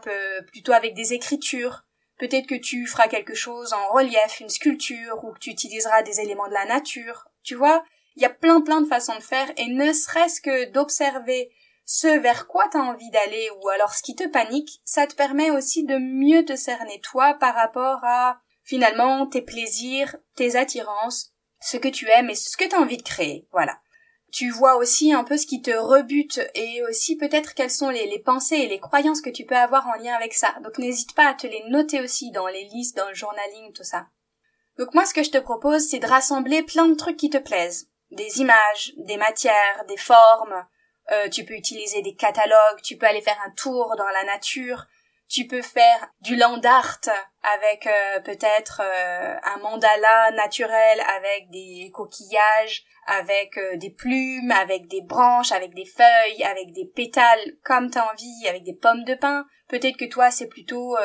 plutôt 0.52 0.72
avec 0.72 0.94
des 0.94 1.14
écritures. 1.14 1.84
Peut-être 2.18 2.46
que 2.46 2.54
tu 2.54 2.86
feras 2.86 3.08
quelque 3.08 3.34
chose 3.34 3.72
en 3.72 3.92
relief, 3.92 4.40
une 4.40 4.48
sculpture, 4.48 5.24
ou 5.24 5.32
que 5.32 5.38
tu 5.38 5.50
utiliseras 5.50 6.02
des 6.02 6.20
éléments 6.20 6.48
de 6.48 6.54
la 6.54 6.66
nature. 6.66 7.28
Tu 7.42 7.54
vois, 7.54 7.84
il 8.16 8.22
y 8.22 8.26
a 8.26 8.30
plein 8.30 8.60
plein 8.60 8.80
de 8.80 8.88
façons 8.88 9.14
de 9.14 9.22
faire, 9.22 9.48
et 9.56 9.66
ne 9.66 9.92
serait-ce 9.92 10.40
que 10.40 10.70
d'observer 10.72 11.50
ce 11.84 12.18
vers 12.18 12.46
quoi 12.48 12.68
tu 12.70 12.76
as 12.76 12.82
envie 12.82 13.10
d'aller, 13.10 13.48
ou 13.62 13.68
alors 13.68 13.94
ce 13.94 14.02
qui 14.02 14.14
te 14.14 14.26
panique, 14.28 14.80
ça 14.84 15.06
te 15.06 15.14
permet 15.14 15.50
aussi 15.50 15.84
de 15.84 15.96
mieux 15.96 16.44
te 16.44 16.56
cerner 16.56 17.00
toi 17.00 17.34
par 17.34 17.54
rapport 17.54 18.00
à 18.02 18.40
finalement 18.62 19.26
tes 19.26 19.40
plaisirs, 19.40 20.16
tes 20.34 20.56
attirances, 20.56 21.32
ce 21.60 21.76
que 21.76 21.88
tu 21.88 22.08
aimes 22.10 22.30
et 22.30 22.34
ce 22.34 22.56
que 22.56 22.68
tu 22.68 22.74
as 22.74 22.80
envie 22.80 22.98
de 22.98 23.02
créer. 23.02 23.48
Voilà 23.52 23.78
tu 24.30 24.50
vois 24.50 24.76
aussi 24.76 25.12
un 25.12 25.24
peu 25.24 25.36
ce 25.36 25.46
qui 25.46 25.62
te 25.62 25.70
rebute 25.70 26.40
et 26.54 26.82
aussi 26.88 27.16
peut-être 27.16 27.54
quelles 27.54 27.70
sont 27.70 27.88
les, 27.88 28.18
pensées 28.18 28.56
et 28.56 28.68
les 28.68 28.80
croyances 28.80 29.20
que 29.20 29.30
tu 29.30 29.44
peux 29.44 29.56
avoir 29.56 29.86
en 29.86 29.94
lien 29.94 30.14
avec 30.14 30.34
ça. 30.34 30.54
Donc 30.62 30.78
n'hésite 30.78 31.14
pas 31.14 31.28
à 31.28 31.34
te 31.34 31.46
les 31.46 31.62
noter 31.68 32.00
aussi 32.00 32.30
dans 32.30 32.46
les 32.46 32.64
listes, 32.64 32.96
dans 32.96 33.08
le 33.08 33.14
journaling, 33.14 33.72
tout 33.72 33.84
ça. 33.84 34.06
Donc 34.78 34.94
moi 34.94 35.06
ce 35.06 35.14
que 35.14 35.22
je 35.22 35.30
te 35.30 35.38
propose 35.38 35.88
c'est 35.88 35.98
de 35.98 36.06
rassembler 36.06 36.62
plein 36.62 36.88
de 36.88 36.94
trucs 36.94 37.16
qui 37.16 37.30
te 37.30 37.38
plaisent. 37.38 37.88
Des 38.10 38.40
images, 38.40 38.94
des 38.96 39.16
matières, 39.16 39.84
des 39.88 39.96
formes. 39.96 40.66
Euh, 41.10 41.28
tu 41.30 41.44
peux 41.44 41.54
utiliser 41.54 42.02
des 42.02 42.14
catalogues, 42.14 42.82
tu 42.82 42.96
peux 42.96 43.06
aller 43.06 43.22
faire 43.22 43.40
un 43.46 43.50
tour 43.52 43.94
dans 43.96 44.08
la 44.08 44.24
nature, 44.24 44.86
tu 45.28 45.46
peux 45.46 45.62
faire 45.62 46.08
du 46.22 46.36
land 46.36 46.60
art 46.64 47.00
avec 47.42 47.86
euh, 47.86 48.20
peut-être 48.20 48.80
euh, 48.82 49.36
un 49.42 49.58
mandala 49.58 50.30
naturel 50.32 51.00
avec 51.16 51.50
des 51.50 51.90
coquillages, 51.92 52.84
avec 53.06 53.56
euh, 53.58 53.76
des 53.76 53.90
plumes, 53.90 54.50
avec 54.50 54.88
des 54.88 55.02
branches, 55.02 55.52
avec 55.52 55.74
des 55.74 55.84
feuilles, 55.84 56.42
avec 56.44 56.72
des 56.72 56.86
pétales 56.86 57.56
comme 57.62 57.90
t'as 57.90 58.10
envie, 58.10 58.48
avec 58.48 58.64
des 58.64 58.74
pommes 58.74 59.04
de 59.04 59.14
pin. 59.14 59.46
Peut-être 59.68 59.98
que 59.98 60.06
toi 60.06 60.30
c'est 60.30 60.48
plutôt 60.48 60.96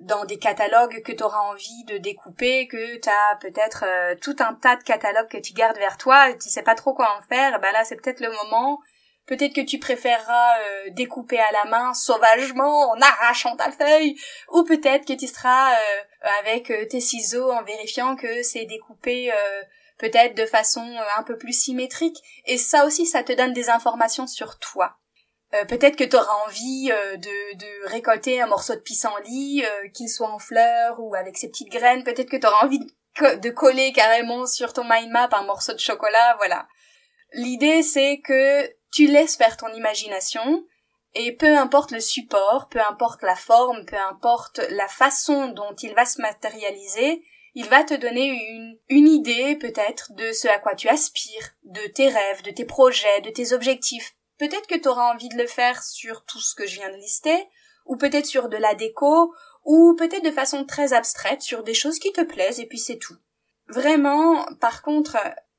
dans 0.00 0.24
des 0.24 0.38
catalogues 0.38 1.02
que 1.02 1.12
t'auras 1.12 1.40
envie 1.40 1.84
de 1.84 1.98
découper, 1.98 2.66
que 2.66 2.96
t'as 2.96 3.36
peut-être 3.40 3.84
tout 4.20 4.36
un 4.40 4.54
tas 4.54 4.76
de 4.76 4.82
catalogues 4.82 5.28
que 5.28 5.38
tu 5.38 5.52
gardes 5.52 5.78
vers 5.78 5.96
toi, 5.96 6.30
et 6.30 6.38
tu 6.38 6.48
sais 6.48 6.62
pas 6.62 6.74
trop 6.74 6.92
quoi 6.92 7.16
en 7.16 7.22
faire, 7.22 7.60
ben 7.60 7.70
là 7.72 7.84
c'est 7.84 7.94
peut-être 7.94 8.20
le 8.20 8.32
moment 8.32 8.80
Peut-être 9.28 9.54
que 9.54 9.60
tu 9.60 9.78
préféreras 9.78 10.58
euh, 10.58 10.90
découper 10.92 11.38
à 11.38 11.52
la 11.52 11.66
main 11.66 11.92
sauvagement 11.92 12.90
en 12.90 12.98
arrachant 12.98 13.56
ta 13.56 13.70
feuille, 13.70 14.16
ou 14.50 14.64
peut-être 14.64 15.06
que 15.06 15.12
tu 15.12 15.26
seras 15.26 15.74
euh, 15.74 16.00
avec 16.40 16.70
euh, 16.70 16.86
tes 16.86 17.00
ciseaux 17.00 17.52
en 17.52 17.62
vérifiant 17.62 18.16
que 18.16 18.42
c'est 18.42 18.64
découpé 18.64 19.30
peut-être 19.98 20.34
de 20.34 20.46
façon 20.46 20.96
un 21.16 21.22
peu 21.24 21.36
plus 21.36 21.52
symétrique. 21.52 22.16
Et 22.46 22.56
ça 22.56 22.86
aussi, 22.86 23.04
ça 23.04 23.22
te 23.22 23.32
donne 23.32 23.52
des 23.52 23.68
informations 23.68 24.26
sur 24.26 24.58
toi. 24.58 24.96
peut-être 25.68 25.96
que 25.96 26.04
tu 26.04 26.16
auras 26.16 26.46
envie 26.46 26.88
de, 26.88 27.88
récolter 27.88 28.40
un 28.40 28.46
morceau 28.46 28.74
de 28.74 28.80
pissenlit, 28.80 29.64
qu'il 29.92 30.08
soit 30.08 30.30
en 30.30 30.38
fleurs 30.38 31.00
ou 31.00 31.14
avec 31.14 31.36
ses 31.36 31.48
petites 31.48 31.70
graines. 31.70 32.04
Peut-être 32.04 32.30
que 32.30 32.36
tu 32.36 32.46
auras 32.46 32.64
envie 32.64 32.78
de, 32.78 33.34
de 33.34 33.50
coller 33.50 33.92
carrément 33.92 34.46
sur 34.46 34.72
ton 34.72 34.84
mind 34.84 35.10
map 35.10 35.28
un 35.32 35.44
morceau 35.44 35.74
de 35.74 35.80
chocolat, 35.80 36.36
voilà. 36.36 36.66
L'idée 37.32 37.82
c'est 37.82 38.20
que 38.20 38.77
tu 38.98 39.06
laisses 39.06 39.36
faire 39.36 39.56
ton 39.56 39.72
imagination, 39.74 40.66
et 41.14 41.30
peu 41.36 41.56
importe 41.56 41.92
le 41.92 42.00
support, 42.00 42.68
peu 42.68 42.80
importe 42.80 43.22
la 43.22 43.36
forme, 43.36 43.84
peu 43.84 43.96
importe 43.96 44.58
la 44.70 44.88
façon 44.88 45.50
dont 45.50 45.72
il 45.80 45.94
va 45.94 46.04
se 46.04 46.20
matérialiser, 46.20 47.22
il 47.54 47.66
va 47.66 47.84
te 47.84 47.94
donner 47.94 48.26
une, 48.26 48.76
une 48.88 49.06
idée 49.06 49.54
peut-être 49.54 50.14
de 50.14 50.32
ce 50.32 50.48
à 50.48 50.58
quoi 50.58 50.74
tu 50.74 50.88
aspires, 50.88 51.50
de 51.62 51.86
tes 51.94 52.08
rêves, 52.08 52.42
de 52.42 52.50
tes 52.50 52.64
projets, 52.64 53.20
de 53.20 53.30
tes 53.30 53.52
objectifs. 53.52 54.16
Peut-être 54.36 54.66
que 54.66 54.74
tu 54.74 54.88
auras 54.88 55.14
envie 55.14 55.28
de 55.28 55.38
le 55.38 55.46
faire 55.46 55.80
sur 55.84 56.24
tout 56.24 56.40
ce 56.40 56.56
que 56.56 56.66
je 56.66 56.80
viens 56.80 56.90
de 56.90 56.96
lister, 56.96 57.48
ou 57.86 57.96
peut-être 57.96 58.26
sur 58.26 58.48
de 58.48 58.56
la 58.56 58.74
déco, 58.74 59.32
ou 59.64 59.94
peut-être 59.96 60.24
de 60.24 60.32
façon 60.32 60.64
très 60.64 60.92
abstraite 60.92 61.42
sur 61.42 61.62
des 61.62 61.74
choses 61.74 62.00
qui 62.00 62.12
te 62.12 62.22
plaisent 62.22 62.58
et 62.58 62.66
puis 62.66 62.78
c'est 62.78 62.98
tout. 62.98 63.16
Vraiment, 63.68 64.44
par 64.60 64.82
contre, 64.82 65.16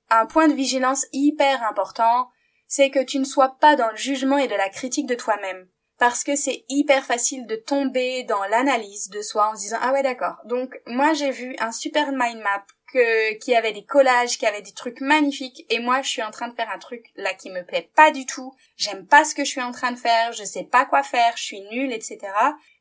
un 0.10 0.25
point 0.25 0.50
de 0.50 0.53
vigilance 0.53 1.05
hyper 1.13 1.63
important, 1.63 2.27
c'est 2.69 2.91
que 2.91 3.03
tu 3.03 3.19
ne 3.19 3.25
sois 3.25 3.57
pas 3.59 3.75
dans 3.75 3.89
le 3.89 3.97
jugement 3.97 4.38
et 4.38 4.47
de 4.47 4.55
la 4.55 4.69
critique 4.69 5.07
de 5.07 5.15
toi-même. 5.15 5.67
Parce 5.97 6.23
que 6.23 6.38
c'est 6.38 6.63
hyper 6.69 7.03
facile 7.03 7.45
de 7.45 7.57
tomber 7.57 8.23
dans 8.23 8.45
l'analyse 8.45 9.09
de 9.09 9.21
soi 9.21 9.49
en 9.49 9.55
se 9.55 9.61
disant 9.63 9.79
ah 9.81 9.91
ouais 9.91 10.03
d'accord. 10.03 10.38
Donc 10.45 10.79
moi 10.85 11.11
j'ai 11.11 11.31
vu 11.31 11.55
un 11.59 11.73
super 11.73 12.11
mind 12.13 12.41
map 12.41 12.63
que, 12.93 13.33
qui 13.39 13.53
avait 13.53 13.73
des 13.73 13.83
collages, 13.83 14.38
qui 14.38 14.45
avait 14.45 14.61
des 14.61 14.71
trucs 14.71 15.01
magnifiques 15.01 15.65
et 15.69 15.79
moi 15.79 16.01
je 16.01 16.09
suis 16.09 16.23
en 16.23 16.31
train 16.31 16.47
de 16.47 16.55
faire 16.55 16.69
un 16.69 16.77
truc 16.77 17.11
là 17.15 17.33
qui 17.33 17.49
me 17.49 17.65
plaît 17.65 17.89
pas 17.95 18.11
du 18.11 18.25
tout. 18.25 18.53
J'aime 18.77 19.07
pas 19.07 19.25
ce 19.25 19.35
que 19.35 19.43
je 19.43 19.49
suis 19.49 19.61
en 19.61 19.71
train 19.71 19.91
de 19.91 19.99
faire, 19.99 20.31
je 20.31 20.43
sais 20.43 20.63
pas 20.63 20.85
quoi 20.85 21.03
faire, 21.03 21.33
je 21.35 21.43
suis 21.43 21.61
nulle, 21.71 21.91
etc. 21.91 22.19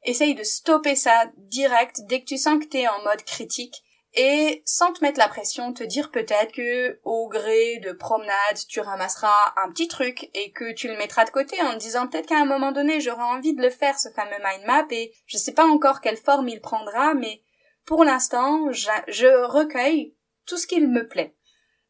Essaye 0.04 0.34
de 0.34 0.44
stopper 0.44 0.94
ça 0.94 1.24
direct 1.36 2.02
dès 2.02 2.20
que 2.20 2.26
tu 2.26 2.38
sens 2.38 2.62
que 2.62 2.68
t'es 2.68 2.86
en 2.86 3.02
mode 3.02 3.24
critique 3.24 3.82
et 4.14 4.62
sans 4.64 4.92
te 4.92 5.02
mettre 5.02 5.18
la 5.18 5.28
pression, 5.28 5.72
te 5.72 5.84
dire 5.84 6.10
peut-être 6.10 6.52
que 6.52 6.98
au 7.04 7.28
gré 7.28 7.78
de 7.78 7.92
promenade, 7.92 8.58
tu 8.68 8.80
ramasseras 8.80 9.54
un 9.62 9.70
petit 9.70 9.88
truc 9.88 10.30
et 10.34 10.50
que 10.52 10.72
tu 10.72 10.88
le 10.88 10.96
mettras 10.96 11.24
de 11.24 11.30
côté 11.30 11.60
en 11.60 11.72
te 11.72 11.78
disant 11.78 12.08
peut-être 12.08 12.28
qu'à 12.28 12.38
un 12.38 12.46
moment 12.46 12.72
donné, 12.72 13.00
j'aurai 13.00 13.22
envie 13.22 13.54
de 13.54 13.62
le 13.62 13.70
faire, 13.70 13.98
ce 13.98 14.08
fameux 14.10 14.38
mind 14.42 14.64
map, 14.66 14.86
et 14.90 15.12
je 15.26 15.36
sais 15.36 15.52
pas 15.52 15.66
encore 15.66 16.00
quelle 16.00 16.16
forme 16.16 16.48
il 16.48 16.60
prendra, 16.60 17.14
mais 17.14 17.42
pour 17.84 18.04
l'instant, 18.04 18.72
je, 18.72 19.46
recueille 19.46 20.14
tout 20.46 20.56
ce 20.56 20.66
qu'il 20.66 20.88
me 20.88 21.06
plaît. 21.06 21.34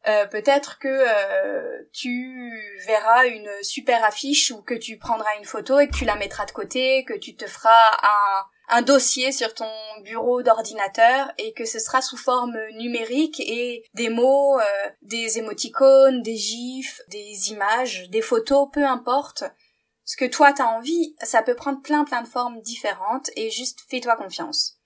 Euh, 0.07 0.25
peut-être 0.27 0.79
que 0.79 0.87
euh, 0.87 1.83
tu 1.93 2.53
verras 2.85 3.27
une 3.27 3.51
super 3.63 4.03
affiche 4.05 4.51
ou 4.51 4.61
que 4.61 4.73
tu 4.73 4.97
prendras 4.97 5.35
une 5.37 5.45
photo 5.45 5.77
et 5.77 5.89
que 5.89 5.95
tu 5.95 6.05
la 6.05 6.15
mettras 6.15 6.45
de 6.45 6.51
côté, 6.51 7.03
que 7.03 7.17
tu 7.17 7.35
te 7.35 7.45
feras 7.45 7.91
un, 8.01 8.45
un 8.69 8.81
dossier 8.81 9.31
sur 9.31 9.53
ton 9.53 9.69
bureau 10.03 10.43
d'ordinateur 10.43 11.31
et 11.37 11.53
que 11.53 11.65
ce 11.65 11.79
sera 11.79 12.01
sous 12.01 12.17
forme 12.17 12.57
numérique 12.75 13.39
et 13.39 13.83
des 13.95 14.09
mots, 14.09 14.59
euh, 14.59 14.89
des 15.01 15.39
émoticônes, 15.39 16.21
des 16.21 16.35
gifs, 16.35 17.01
des 17.09 17.51
images, 17.51 18.09
des 18.09 18.21
photos, 18.21 18.69
peu 18.71 18.85
importe. 18.85 19.43
Ce 20.05 20.15
que 20.15 20.25
toi 20.25 20.53
t'as 20.53 20.65
envie, 20.65 21.15
ça 21.21 21.43
peut 21.43 21.55
prendre 21.55 21.81
plein 21.81 22.03
plein 22.03 22.21
de 22.21 22.27
formes 22.27 22.61
différentes 22.61 23.29
et 23.35 23.49
juste 23.49 23.79
fais-toi 23.89 24.15
confiance. 24.15 24.77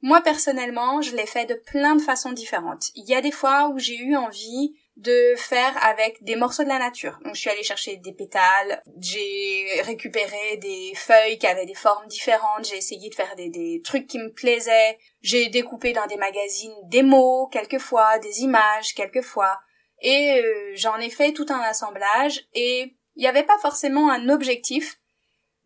Moi 0.00 0.20
personnellement, 0.20 1.00
je 1.00 1.16
l'ai 1.16 1.26
fait 1.26 1.46
de 1.46 1.54
plein 1.54 1.96
de 1.96 2.02
façons 2.02 2.32
différentes. 2.32 2.90
Il 2.94 3.08
y 3.08 3.14
a 3.14 3.20
des 3.20 3.32
fois 3.32 3.68
où 3.68 3.78
j'ai 3.78 3.96
eu 3.96 4.16
envie 4.16 4.74
de 4.96 5.34
faire 5.36 5.76
avec 5.84 6.22
des 6.22 6.36
morceaux 6.36 6.62
de 6.62 6.68
la 6.68 6.78
nature. 6.78 7.18
Donc 7.24 7.34
je 7.34 7.40
suis 7.40 7.50
allée 7.50 7.64
chercher 7.64 7.96
des 7.96 8.12
pétales, 8.12 8.82
j'ai 9.00 9.66
récupéré 9.82 10.56
des 10.58 10.92
feuilles 10.94 11.38
qui 11.38 11.46
avaient 11.48 11.66
des 11.66 11.74
formes 11.74 12.06
différentes, 12.06 12.64
j'ai 12.64 12.76
essayé 12.76 13.10
de 13.10 13.14
faire 13.14 13.34
des, 13.34 13.48
des 13.48 13.80
trucs 13.82 14.06
qui 14.06 14.18
me 14.18 14.32
plaisaient, 14.32 14.98
j'ai 15.20 15.48
découpé 15.48 15.92
dans 15.92 16.06
des 16.06 16.16
magazines 16.16 16.74
des 16.84 17.02
mots 17.02 17.48
quelquefois, 17.48 18.18
des 18.20 18.42
images 18.42 18.94
quelquefois, 18.94 19.58
et 20.00 20.40
euh, 20.40 20.72
j'en 20.74 20.98
ai 20.98 21.10
fait 21.10 21.32
tout 21.32 21.46
un 21.48 21.60
assemblage 21.60 22.46
et 22.52 22.94
il 23.16 23.20
n'y 23.20 23.26
avait 23.26 23.42
pas 23.42 23.58
forcément 23.58 24.10
un 24.10 24.28
objectif, 24.28 24.98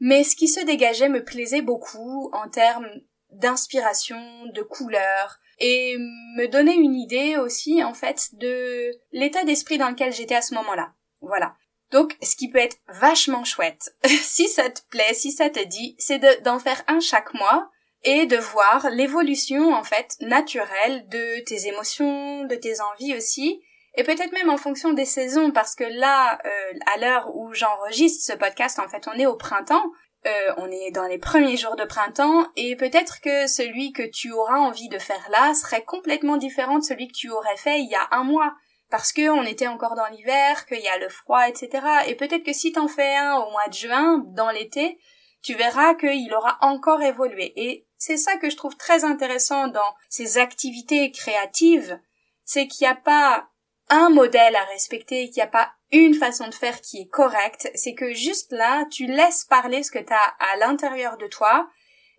mais 0.01 0.25
ce 0.25 0.37
qui 0.37 0.49
se 0.49 0.61
dégageait 0.61 1.09
me 1.09 1.25
plaisait 1.25 1.63
beaucoup 1.63 2.31
en 2.33 2.49
termes 2.49 2.89
d'inspiration, 3.31 4.21
de 4.55 4.63
couleurs, 4.63 5.39
et 5.61 5.97
me 5.99 6.47
donner 6.47 6.75
une 6.75 6.95
idée 6.95 7.37
aussi 7.37 7.83
en 7.83 7.95
fait 7.95 8.31
de 8.35 8.91
l'état 9.13 9.45
d'esprit 9.45 9.79
dans 9.79 9.91
lequel 9.91 10.13
j'étais 10.13 10.37
à 10.37 10.43
ce 10.43 10.55
moment-là. 10.55 10.93
Voilà. 11.21 11.55
Donc, 11.91 12.17
ce 12.23 12.37
qui 12.37 12.51
peut 12.51 12.59
être 12.59 12.77
vachement 12.89 13.45
chouette, 13.45 13.95
si 14.05 14.47
ça 14.49 14.69
te 14.69 14.81
plaît, 14.91 15.15
si 15.15 15.33
ça 15.33 15.49
te 15.51 15.65
dit, 15.65 15.97
c'est 15.99 16.43
d'en 16.43 16.59
faire 16.59 16.83
un 16.87 17.01
chaque 17.01 17.33
mois 17.35 17.71
et 18.05 18.27
de 18.27 18.37
voir 18.37 18.91
l'évolution 18.91 19.75
en 19.75 19.83
fait 19.83 20.17
naturelle 20.21 21.09
de 21.09 21.43
tes 21.45 21.67
émotions, 21.67 22.45
de 22.45 22.55
tes 22.55 22.81
envies 22.81 23.17
aussi, 23.17 23.61
et 23.97 24.05
peut-être 24.05 24.33
même 24.33 24.51
en 24.51 24.57
fonction 24.57 24.93
des 24.93 25.05
saisons, 25.05 25.51
parce 25.51 25.75
que 25.75 25.85
là, 25.85 26.39
euh, 26.45 26.79
à 26.95 26.99
l'heure 26.99 27.35
où 27.35 27.53
j'enregistre 27.53 28.33
ce 28.33 28.39
podcast, 28.39 28.79
en 28.79 28.89
fait, 28.89 29.09
on 29.09 29.19
est 29.19 29.27
au 29.27 29.35
printemps, 29.35 29.91
euh, 30.29 30.55
on 30.59 30.71
est 30.71 30.91
dans 30.91 31.07
les 31.07 31.19
premiers 31.19 31.57
jours 31.57 31.77
de 31.77 31.85
printemps 31.85 32.47
et 32.57 32.77
peut-être 32.77 33.21
que 33.21 33.47
celui 33.47 33.93
que 33.93 34.03
tu 34.03 34.33
auras 34.33 34.59
envie 34.59 34.89
de 34.89 34.99
faire 34.99 35.27
là 35.31 35.55
serait 35.55 35.85
complètement 35.85 36.37
différent 36.37 36.79
de 36.79 36.85
celui 36.85 37.09
que 37.09 37.17
tu 37.17 37.31
aurais 37.31 37.57
fait 37.57 37.81
il 37.81 37.89
y 37.89 37.95
a 37.95 38.09
un 38.11 38.25
mois 38.25 38.55
parce 38.91 39.13
que 39.13 39.29
on 39.31 39.43
était 39.43 39.67
encore 39.67 39.95
dans 39.95 40.07
l'hiver, 40.09 40.67
qu'il 40.67 40.81
y 40.81 40.89
a 40.89 40.99
le 40.99 41.09
froid, 41.09 41.49
etc. 41.49 41.87
Et 42.07 42.15
peut-être 42.15 42.45
que 42.45 42.53
si 42.53 42.73
t'en 42.73 42.89
fais 42.89 43.17
un 43.17 43.37
au 43.37 43.51
mois 43.51 43.69
de 43.69 43.75
juin, 43.75 44.25
dans 44.29 44.51
l'été, 44.51 44.99
tu 45.43 45.55
verras 45.55 45.95
qu'il 45.95 46.33
aura 46.35 46.59
encore 46.63 47.03
évolué. 47.03 47.53
Et 47.57 47.87
c'est 47.97 48.17
ça 48.17 48.37
que 48.37 48.51
je 48.51 48.57
trouve 48.57 48.77
très 48.77 49.05
intéressant 49.05 49.69
dans 49.69 49.95
ces 50.09 50.39
activités 50.39 51.11
créatives, 51.11 52.01
c'est 52.45 52.67
qu'il 52.67 52.87
n'y 52.87 52.93
a 52.93 52.97
pas 52.97 53.49
un 53.91 54.09
modèle 54.11 54.57
à 54.57 54.65
respecter, 54.65 55.27
qu'il 55.27 55.37
n'y 55.37 55.43
a 55.43 55.49
pas 55.49 55.73
une 55.91 56.15
façon 56.15 56.49
de 56.49 56.55
faire 56.55 56.81
qui 56.81 57.01
est 57.01 57.09
correcte, 57.09 57.71
c'est 57.75 57.95
que 57.95 58.13
juste 58.13 58.53
là, 58.53 58.85
tu 58.91 59.07
laisses 59.07 59.45
parler 59.45 59.83
ce 59.83 59.91
que 59.91 59.99
tu 59.99 60.13
as 60.13 60.35
à 60.53 60.57
l'intérieur 60.57 61.17
de 61.17 61.27
toi 61.27 61.69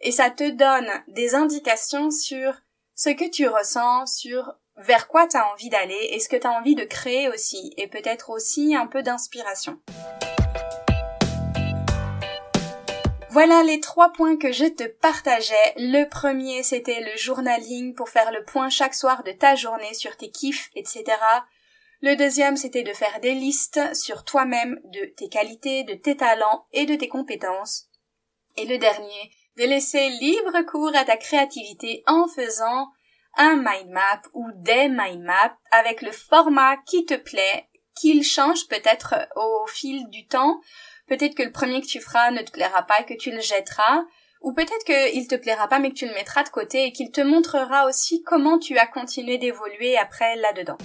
et 0.02 0.12
ça 0.12 0.30
te 0.30 0.50
donne 0.50 0.90
des 1.08 1.36
indications 1.36 2.10
sur 2.10 2.54
ce 2.96 3.10
que 3.10 3.30
tu 3.30 3.48
ressens, 3.48 4.08
sur 4.08 4.54
vers 4.78 5.08
quoi 5.08 5.28
tu 5.28 5.38
as 5.38 5.52
envie 5.52 5.70
d'aller 5.70 6.10
et 6.12 6.20
ce 6.20 6.30
que 6.30 6.38
tu 6.38 6.48
as 6.48 6.52
envie 6.52 6.76
de 6.76 6.86
créer 6.86 7.30
aussi 7.30 7.74
et 7.78 7.88
peut-être 7.88 8.30
aussi 8.30 8.76
un 8.76 8.88
peu 8.88 9.04
d'inspiration. 9.04 9.80
Voilà 13.32 13.62
les 13.62 13.80
trois 13.80 14.12
points 14.12 14.38
que 14.38 14.52
je 14.52 14.66
te 14.66 14.88
partageais. 14.88 15.74
Le 15.78 16.10
premier, 16.10 16.64
c'était 16.64 17.02
le 17.02 17.16
journaling 17.16 17.94
pour 17.94 18.10
faire 18.10 18.32
le 18.32 18.44
point 18.44 18.70
chaque 18.70 18.96
soir 18.96 19.24
de 19.24 19.32
ta 19.32 19.54
journée 19.54 19.94
sur 19.94 20.18
tes 20.18 20.32
kiffs, 20.32 20.72
etc. 20.76 21.04
Le 22.02 22.16
deuxième, 22.16 22.56
c'était 22.56 22.84
de 22.84 22.94
faire 22.94 23.20
des 23.20 23.34
listes 23.34 23.94
sur 23.94 24.24
toi-même 24.24 24.80
de 24.86 25.06
tes 25.18 25.28
qualités, 25.28 25.84
de 25.84 25.96
tes 25.96 26.16
talents 26.16 26.66
et 26.72 26.86
de 26.86 26.96
tes 26.96 27.10
compétences. 27.10 27.90
Et 28.56 28.66
le 28.66 28.78
dernier, 28.78 29.32
de 29.58 29.66
laisser 29.66 30.10
libre 30.10 30.62
cours 30.62 30.96
à 30.96 31.04
ta 31.04 31.18
créativité 31.18 32.04
en 32.08 32.28
faisant 32.28 32.88
un 33.36 33.58
mind 33.58 33.90
map 33.90 34.22
ou 34.34 34.48
des 34.56 34.88
mind 34.88 35.24
maps 35.24 35.58
avec 35.72 36.02
le 36.02 36.14
format 36.14 36.78
qui 36.86 37.06
te 37.06 37.16
plaît, 37.16 37.68
qu'il 38.00 38.24
change 38.24 38.68
peut-être 38.70 39.16
au 39.36 39.68
fil 39.68 40.10
du 40.10 40.26
temps. 40.26 40.62
Peut-être 41.08 41.36
que 41.36 41.44
le 41.44 41.52
premier 41.52 41.82
que 41.82 41.88
tu 41.88 42.00
feras 42.00 42.32
ne 42.32 42.42
te 42.42 42.52
plaira 42.52 42.84
pas 42.84 43.02
et 43.02 43.06
que 43.06 43.20
tu 43.20 43.32
le 43.32 43.42
jetteras. 43.42 44.06
Ou 44.42 44.54
peut-être 44.54 44.86
qu'il 44.86 45.28
te 45.28 45.36
plaira 45.36 45.68
pas 45.68 45.80
mais 45.80 45.90
que 45.90 45.96
tu 45.96 46.08
le 46.08 46.14
mettras 46.14 46.44
de 46.44 46.50
côté 46.50 46.86
et 46.86 46.94
qu'il 46.94 47.12
te 47.12 47.20
montrera 47.20 47.88
aussi 47.88 48.24
comment 48.24 48.58
tu 48.58 48.78
as 48.78 48.88
continué 48.88 49.38
d'évoluer 49.38 49.98
après 49.98 50.38
là-dedans. 50.38 50.78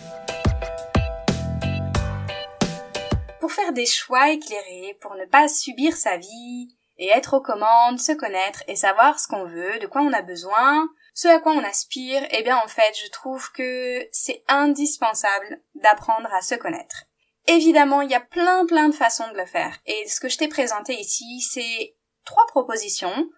Pour 3.45 3.53
faire 3.53 3.75
des 3.75 3.85
choix 3.85 4.31
éclairés, 4.31 4.97
pour 5.03 5.17
ne 5.17 5.27
pas 5.27 5.49
subir 5.49 5.95
sa 5.99 6.17
vie, 6.17 6.75
et 6.97 7.09
être 7.09 7.35
aux 7.35 7.43
commandes, 7.43 8.01
se 8.01 8.13
connaître 8.13 8.63
et 8.69 8.75
savoir 8.75 9.21
ce 9.21 9.29
qu'on 9.29 9.45
veut, 9.45 9.79
de 9.81 9.87
quoi 9.87 10.01
on 10.01 10.15
a 10.15 10.23
besoin, 10.23 10.89
ce 11.13 11.29
à 11.29 11.41
quoi 11.41 11.53
on 11.53 11.63
aspire, 11.63 12.27
eh 12.31 12.43
bien 12.43 12.57
en 12.57 12.69
fait 12.69 12.99
je 13.05 13.11
trouve 13.11 13.53
que 13.53 14.09
c'est 14.13 14.43
indispensable 14.49 15.61
d'apprendre 15.75 16.33
à 16.33 16.41
se 16.41 16.55
connaître. 16.55 17.05
Évidemment, 17.47 18.01
il 18.01 18.11
y 18.11 18.15
a 18.15 18.21
plein 18.21 18.65
plein 18.65 18.89
de 18.89 18.95
façons 18.95 19.29
de 19.31 19.37
le 19.37 19.45
faire, 19.45 19.79
et 19.85 20.09
ce 20.09 20.21
que 20.21 20.31
je 20.31 20.39
t'ai 20.39 20.49
présenté 20.49 20.95
ici, 20.95 21.43
c'est 21.43 21.97
trois 22.25 22.47
propositions 22.47 23.29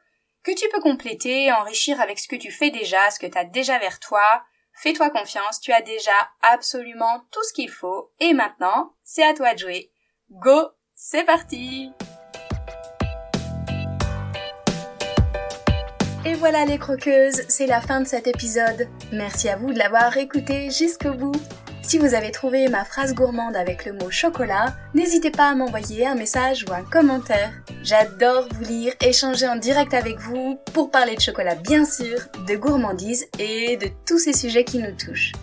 que 0.45 0.55
tu 0.55 0.69
peux 0.69 0.81
compléter, 0.81 1.51
enrichir 1.51 2.01
avec 2.01 2.21
ce 2.21 2.29
que 2.29 2.37
tu 2.37 2.53
fais 2.53 2.71
déjà, 2.71 3.11
ce 3.11 3.19
que 3.19 3.27
tu 3.27 3.39
as 3.39 3.45
déjà 3.45 3.81
vers 3.81 3.99
toi. 3.99 4.23
Fais-toi 4.79 5.11
confiance, 5.11 5.59
tu 5.59 5.73
as 5.73 5.81
déjà 5.81 6.13
absolument 6.43 7.23
tout 7.33 7.43
ce 7.43 7.55
qu'il 7.55 7.71
faut, 7.71 8.13
et 8.21 8.35
maintenant, 8.35 8.93
c'est 9.03 9.25
à 9.25 9.33
toi 9.33 9.55
de 9.55 9.59
jouer. 9.59 9.91
Go, 10.33 10.71
c'est 10.97 11.25
parti 11.25 11.93
Et 16.25 16.35
voilà 16.35 16.65
les 16.65 16.79
croqueuses, 16.79 17.43
c'est 17.49 17.69
la 17.69 17.81
fin 17.81 18.01
de 18.01 18.09
cet 18.09 18.27
épisode. 18.27 18.89
Merci 19.13 19.49
à 19.49 19.57
vous 19.57 19.73
de 19.73 19.79
l'avoir 19.79 20.17
écouté 20.17 20.69
jusqu'au 20.71 21.13
bout. 21.13 21.41
Si 21.83 21.99
vous 21.99 22.15
avez 22.15 22.33
trouvé 22.33 22.69
ma 22.69 22.85
phrase 22.85 23.15
gourmande 23.15 23.55
avec 23.55 23.85
le 23.85 23.93
mot 23.93 24.11
chocolat, 24.11 24.75
n'hésitez 24.95 25.31
pas 25.31 25.51
à 25.51 25.55
m'envoyer 25.55 26.09
un 26.09 26.17
message 26.17 26.65
ou 26.69 26.73
un 26.73 26.83
commentaire. 26.83 27.53
J'adore 27.85 28.49
vous 28.53 28.65
lire, 28.65 28.95
échanger 29.01 29.47
en 29.47 29.57
direct 29.57 29.95
avec 29.95 30.19
vous 30.19 30.59
pour 30.75 30.91
parler 30.91 31.15
de 31.15 31.21
chocolat 31.21 31.55
bien 31.55 31.85
sûr, 31.85 32.19
de 32.49 32.57
gourmandise 32.57 33.29
et 33.39 33.77
de 33.77 33.87
tous 34.05 34.19
ces 34.19 34.33
sujets 34.33 34.65
qui 34.65 34.79
nous 34.79 34.97
touchent. 34.97 35.35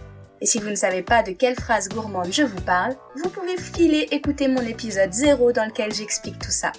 Et 0.44 0.46
si 0.46 0.60
vous 0.60 0.70
ne 0.70 0.76
savez 0.76 1.02
pas 1.04 1.24
de 1.24 1.32
quelle 1.32 1.56
phrase 1.56 1.88
gourmande 1.88 2.34
je 2.34 2.44
vous 2.44 2.60
parle, 2.60 2.94
vous 3.16 3.30
pouvez 3.30 3.56
filer 3.56 4.10
écouter 4.12 4.50
mon 4.50 4.60
épisode 4.60 5.14
0 5.14 5.54
dans 5.54 5.64
lequel 5.64 5.94
j'explique 5.94 6.38
tout 6.38 6.52
ça. 6.52 6.74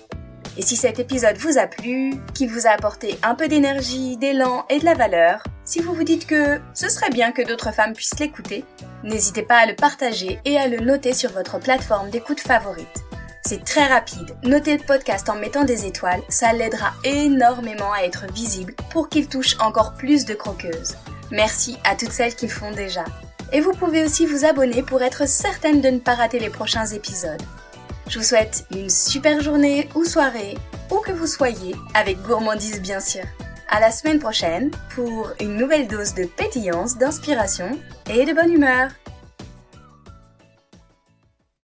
Et 0.58 0.62
si 0.62 0.76
cet 0.76 0.98
épisode 0.98 1.38
vous 1.38 1.56
a 1.56 1.66
plu, 1.66 2.12
qui 2.34 2.46
vous 2.46 2.66
a 2.66 2.72
apporté 2.72 3.18
un 3.22 3.34
peu 3.34 3.48
d'énergie, 3.48 4.18
d'élan 4.18 4.66
et 4.68 4.80
de 4.80 4.84
la 4.84 4.92
valeur, 4.92 5.42
si 5.64 5.80
vous 5.80 5.94
vous 5.94 6.04
dites 6.04 6.26
que 6.26 6.60
ce 6.74 6.90
serait 6.90 7.08
bien 7.08 7.32
que 7.32 7.40
d'autres 7.40 7.72
femmes 7.72 7.94
puissent 7.94 8.18
l'écouter, 8.20 8.66
n'hésitez 9.02 9.42
pas 9.42 9.60
à 9.60 9.66
le 9.66 9.74
partager 9.74 10.38
et 10.44 10.58
à 10.58 10.68
le 10.68 10.80
noter 10.80 11.14
sur 11.14 11.32
votre 11.32 11.58
plateforme 11.58 12.10
d'écoute 12.10 12.40
favorite. 12.40 13.02
C'est 13.46 13.64
très 13.64 13.86
rapide. 13.86 14.36
Notez 14.42 14.76
le 14.76 14.84
podcast 14.84 15.30
en 15.30 15.36
mettant 15.36 15.64
des 15.64 15.86
étoiles, 15.86 16.20
ça 16.28 16.52
l'aidera 16.52 16.92
énormément 17.02 17.94
à 17.94 18.02
être 18.02 18.30
visible 18.30 18.74
pour 18.90 19.08
qu'il 19.08 19.26
touche 19.26 19.56
encore 19.58 19.94
plus 19.94 20.26
de 20.26 20.34
croqueuses. 20.34 20.96
Merci 21.30 21.78
à 21.84 21.96
toutes 21.96 22.12
celles 22.12 22.36
qui 22.36 22.46
le 22.46 22.52
font 22.52 22.70
déjà. 22.70 23.04
Et 23.54 23.60
vous 23.60 23.72
pouvez 23.72 24.04
aussi 24.04 24.26
vous 24.26 24.44
abonner 24.44 24.82
pour 24.82 25.00
être 25.00 25.28
certaine 25.28 25.80
de 25.80 25.88
ne 25.88 26.00
pas 26.00 26.16
rater 26.16 26.40
les 26.40 26.50
prochains 26.50 26.86
épisodes. 26.86 27.40
Je 28.08 28.18
vous 28.18 28.24
souhaite 28.24 28.66
une 28.74 28.90
super 28.90 29.40
journée 29.40 29.88
ou 29.94 30.04
soirée, 30.04 30.58
où 30.90 30.98
que 30.98 31.12
vous 31.12 31.28
soyez, 31.28 31.76
avec 31.94 32.20
gourmandise 32.22 32.82
bien 32.82 32.98
sûr. 32.98 33.22
À 33.70 33.78
la 33.78 33.92
semaine 33.92 34.18
prochaine 34.18 34.72
pour 34.96 35.30
une 35.40 35.54
nouvelle 35.54 35.86
dose 35.86 36.14
de 36.14 36.24
pétillance, 36.24 36.98
d'inspiration 36.98 37.78
et 38.10 38.24
de 38.24 38.32
bonne 38.32 38.52
humeur. 38.52 38.90